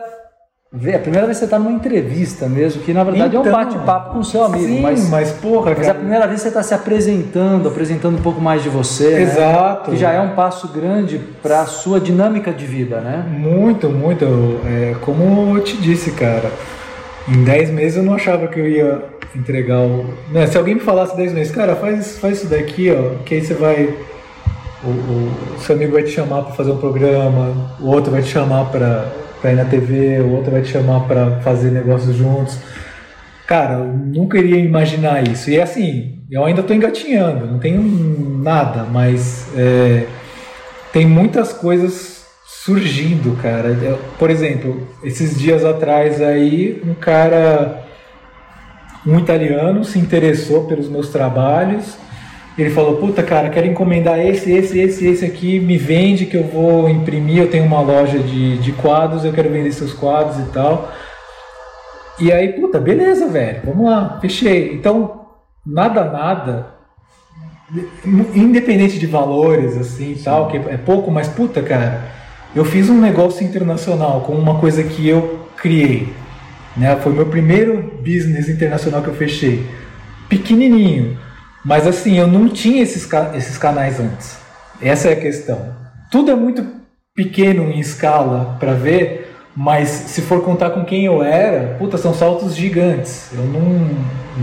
[0.70, 3.52] a primeira vez que você está numa entrevista mesmo, que na verdade é um Então,
[3.54, 5.98] bate-papo com o seu amigo, sim, mas, mas, porra, mas é a cara.
[5.98, 9.22] primeira vez que você está se apresentando, apresentando um pouco mais de você, né?
[9.22, 9.90] Exato.
[9.90, 13.24] que já é um passo grande para a sua dinâmica de vida, né?
[13.30, 14.26] Muito, muito.
[14.66, 16.50] É, como eu te disse, cara,
[17.26, 19.02] em 10 meses eu não achava que eu ia
[19.34, 20.14] entregar o.
[20.30, 23.44] Né, se alguém me falasse 10 meses, cara, faz, faz isso daqui, ó, que aí
[23.44, 23.94] você vai.
[24.84, 28.28] O, o- seu amigo vai te chamar para fazer um programa, o outro vai te
[28.28, 29.10] chamar para
[29.50, 32.58] ir na TV, o outro vai te chamar para fazer negócios juntos.
[33.46, 35.50] Cara, eu nunca iria imaginar isso.
[35.50, 37.80] E assim, eu ainda estou engatinhando, não tenho
[38.42, 40.04] nada, mas é,
[40.92, 43.74] tem muitas coisas surgindo, cara.
[44.18, 47.87] Por exemplo, esses dias atrás aí, um cara,
[49.08, 51.96] um italiano, se interessou pelos meus trabalhos.
[52.58, 56.44] Ele falou, puta cara, quero encomendar esse, esse, esse, esse aqui, me vende que eu
[56.44, 60.50] vou imprimir, eu tenho uma loja de, de quadros, eu quero vender seus quadros e
[60.50, 60.92] tal.
[62.20, 64.74] E aí, puta, beleza, velho, vamos lá, fechei.
[64.74, 65.26] Então,
[65.64, 66.66] nada, nada,
[68.34, 72.02] independente de valores, assim, tal, que é pouco, mas puta, cara,
[72.56, 76.08] eu fiz um negócio internacional com uma coisa que eu criei,
[76.78, 76.96] né?
[77.02, 79.66] Foi meu primeiro business internacional que eu fechei,
[80.28, 81.18] pequenininho,
[81.64, 84.38] mas assim, eu não tinha esses, esses canais antes.
[84.80, 85.74] Essa é a questão.
[86.10, 86.64] Tudo é muito
[87.14, 92.14] pequeno em escala para ver, mas se for contar com quem eu era, puta, são
[92.14, 93.30] saltos gigantes.
[93.32, 93.90] Eu não,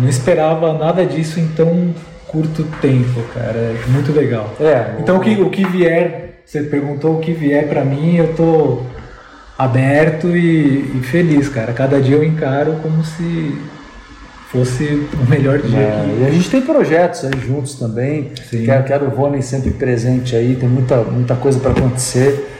[0.02, 1.96] não esperava nada disso em tão
[2.28, 3.58] curto tempo, cara.
[3.58, 4.54] É muito legal.
[4.60, 4.96] É.
[5.00, 8.82] Então o que, o que vier, você perguntou o que vier pra mim, eu tô
[9.58, 11.74] aberto e, e feliz, cara.
[11.74, 13.58] Cada dia eu encaro como se
[14.52, 18.32] fosse o melhor dia É, e a gente tem projetos aí juntos também.
[18.50, 18.66] Sim.
[18.66, 22.52] Quero, quero o Rony sempre presente aí, tem muita, muita coisa para acontecer.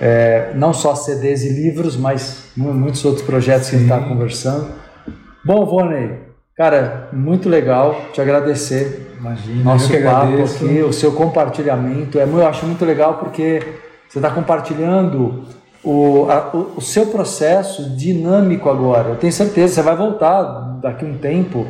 [0.00, 4.02] É, não só CDs e livros, mas mu- muitos outros projetos que a gente está
[4.02, 4.08] Sim.
[4.08, 4.68] conversando.
[5.44, 6.10] Bom, Rony,
[6.56, 9.02] cara, muito legal te agradecer.
[9.18, 10.64] Imagina, Nosso eu papo agradeço.
[10.64, 12.18] aqui, o seu compartilhamento.
[12.18, 13.62] É, eu acho muito legal porque
[14.08, 15.44] você está compartilhando
[15.88, 19.10] o, a- o, o seu processo dinâmico agora.
[19.10, 20.42] Eu tenho certeza, você vai voltar
[20.82, 21.66] daqui a um tempo.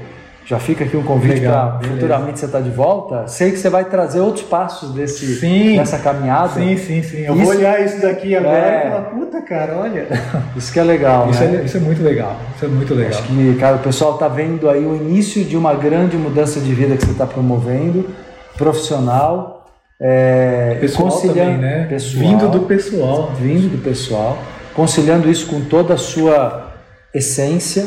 [0.49, 3.27] Já fica aqui um convite para futuramente você estar de volta.
[3.27, 5.75] Sei que você vai trazer outros passos desse, Sim.
[5.77, 6.51] dessa caminhada.
[6.51, 7.23] Sim, sim, sim.
[7.23, 8.79] Eu Isso- vou olhar isso daqui agora É.
[8.87, 10.07] e falar, puta, cara, olha.
[10.55, 11.57] Isso que é legal, Isso né?
[11.57, 12.37] é, isso é muito legal.
[12.55, 13.11] Isso é muito legal.
[13.11, 16.73] Acho que, cara, o pessoal está vendo aí o início de uma grande mudança de
[16.73, 18.09] vida que você está promovendo,
[18.57, 19.66] profissional,
[20.01, 21.87] é, Pessoal conciliando também, né?
[21.89, 23.33] pessoal, Vindo do pessoal.
[23.41, 24.39] vindo do pessoal,
[24.75, 26.73] conciliando isso com toda a sua
[27.15, 27.87] essência,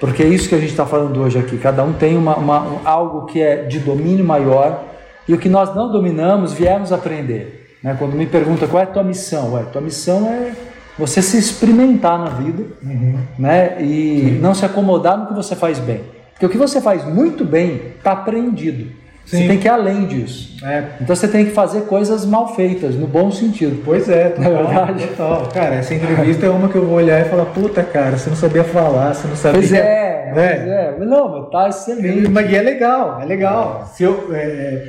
[0.00, 1.58] porque é isso que a gente está falando hoje aqui.
[1.58, 4.84] Cada um tem uma, uma- um- algo que é de domínio maior
[5.28, 7.76] e o que nós não dominamos viemos aprender.
[7.84, 7.94] Né?
[7.98, 10.52] Quando me pergunta qual é a tua missão, Ué, tua missão é
[10.98, 13.18] você se experimentar na vida Uhum.
[13.38, 13.76] né?
[13.82, 16.00] E não se acomodar no que você faz bem.
[16.32, 18.90] Porque o que você faz muito bem está aprendido.
[19.30, 19.46] Você Sim.
[19.46, 20.56] tem que ir além disso.
[20.64, 23.80] É, Então você tem que fazer coisas mal feitas, no bom sentido.
[23.84, 25.06] Pois é, total, Não é verdade?
[25.06, 25.48] total.
[25.54, 28.36] Cara, essa entrevista é uma que eu vou olhar e falar, puta, cara, você não
[28.36, 29.60] sabia falar, você não sabia.
[29.60, 30.48] Pois é, né?
[30.56, 30.94] pois é.
[30.98, 32.28] Mas Não, mas tá excelente.
[32.28, 33.88] Mas é legal, é legal.
[33.94, 34.88] Se eu, é,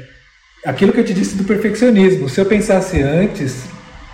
[0.65, 3.65] aquilo que eu te disse do perfeccionismo, se eu pensasse antes,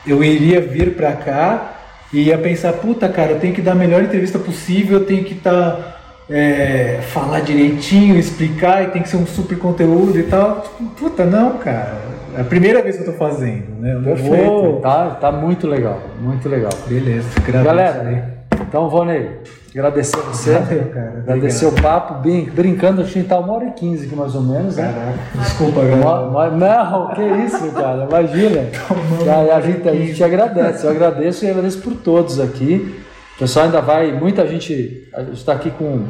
[0.06, 1.72] eu iria vir pra cá
[2.12, 5.24] e ia pensar, puta, cara, eu tenho que dar a melhor entrevista possível, eu tenho
[5.24, 5.97] que estar
[6.30, 10.62] é, falar direitinho, explicar e tem que ser um super conteúdo e tal.
[10.62, 11.95] Tipo, puta, não, cara.
[12.38, 13.95] É a primeira vez que eu tô fazendo, né?
[13.95, 16.72] Eu Perfeito, vou- tá, tá muito legal, muito legal.
[16.88, 17.64] Beleza, agradeço aí.
[17.66, 19.32] Galera, então, Vonei,
[19.72, 20.52] agradecer a você.
[20.54, 21.14] Valeu, cara.
[21.28, 24.16] Agradecer o papo, brin- brincando, acho que a gente tá uma hora e quinze aqui
[24.16, 24.84] mais ou menos, né?
[24.94, 26.52] Caraca, desculpa, galera.
[26.52, 28.66] Não, que isso, cara, imagina.
[28.88, 32.99] Tomando A, a gente, a gente agradece, eu agradeço e agradeço por todos aqui.
[33.38, 36.05] O pessoal ainda vai, muita gente, está aqui com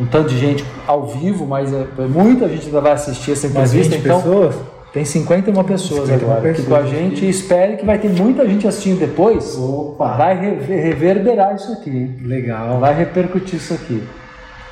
[0.00, 3.94] um tanto de gente ao vivo, mas é, muita gente ainda vai assistir essa entrevista,
[3.94, 4.56] 20 então pessoas?
[4.92, 6.98] tem 51 pessoas 51 agora aqui com a pessoas.
[6.98, 9.56] gente e espere que vai ter muita gente assistindo depois.
[9.58, 12.78] Opa, Vai rever- reverberar isso aqui, legal.
[12.80, 14.02] vai repercutir isso aqui.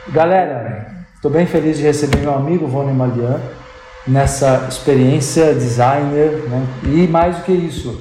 [0.09, 3.39] Galera, estou bem feliz de receber meu amigo Vone Malian
[4.07, 6.67] nessa experiência designer, né?
[6.85, 8.01] e mais do que isso,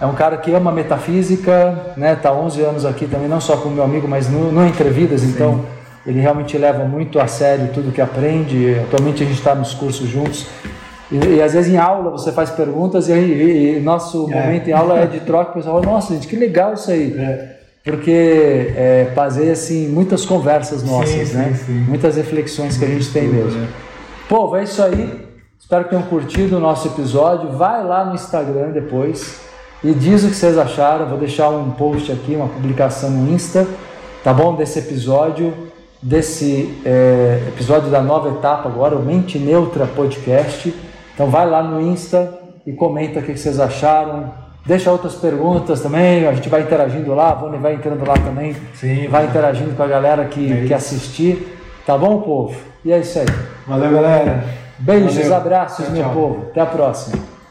[0.00, 2.14] é um cara que ama metafísica, né?
[2.16, 5.64] Tá 11 anos aqui também, não só como meu amigo, mas no, no Entrevidas, então
[6.06, 8.76] ele realmente leva muito a sério tudo que aprende.
[8.86, 10.46] Atualmente a gente está nos cursos juntos.
[11.12, 14.40] E, e às vezes em aula você faz perguntas e, aí- e nosso É.
[14.40, 17.14] momento em aula é de troca, o pessoal fala, nossa gente, que legal isso aí.
[17.18, 17.56] É.
[17.84, 21.52] Porque é, baseia assim, muitas conversas nossas, sim, né?
[21.66, 21.72] sim.
[21.88, 23.66] Muitas reflexões que a gente tem mesmo.
[24.28, 25.26] Povo, é isso aí.
[25.58, 27.50] Espero que tenham curtido o nosso episódio.
[27.52, 29.40] Vai lá no Instagram depois
[29.82, 31.06] e diz o que vocês acharam.
[31.06, 33.66] Vou deixar um post aqui, uma publicação no Insta,
[34.22, 34.54] tá bom?
[34.54, 35.52] Desse episódio,
[36.02, 40.74] desse é, episódio da nova etapa agora, o Mente Neutra Podcast.
[41.14, 44.32] Então vai lá no Insta e comenta o que vocês acharam.
[44.64, 48.54] Deixa outras perguntas também, a gente vai interagindo lá, a Vone vai entrando lá também,
[48.74, 51.56] Sim, vai interagindo com a galera que, É que assistir.
[51.86, 52.54] Tá bom, povo?
[52.84, 53.26] E é isso aí.
[53.66, 54.44] Valeu, galera.
[54.78, 55.34] Beijos, Valeu.
[55.34, 56.12] abraços, Tchau, meu tchau.
[56.12, 56.46] povo.
[56.50, 57.29] Até a próxima.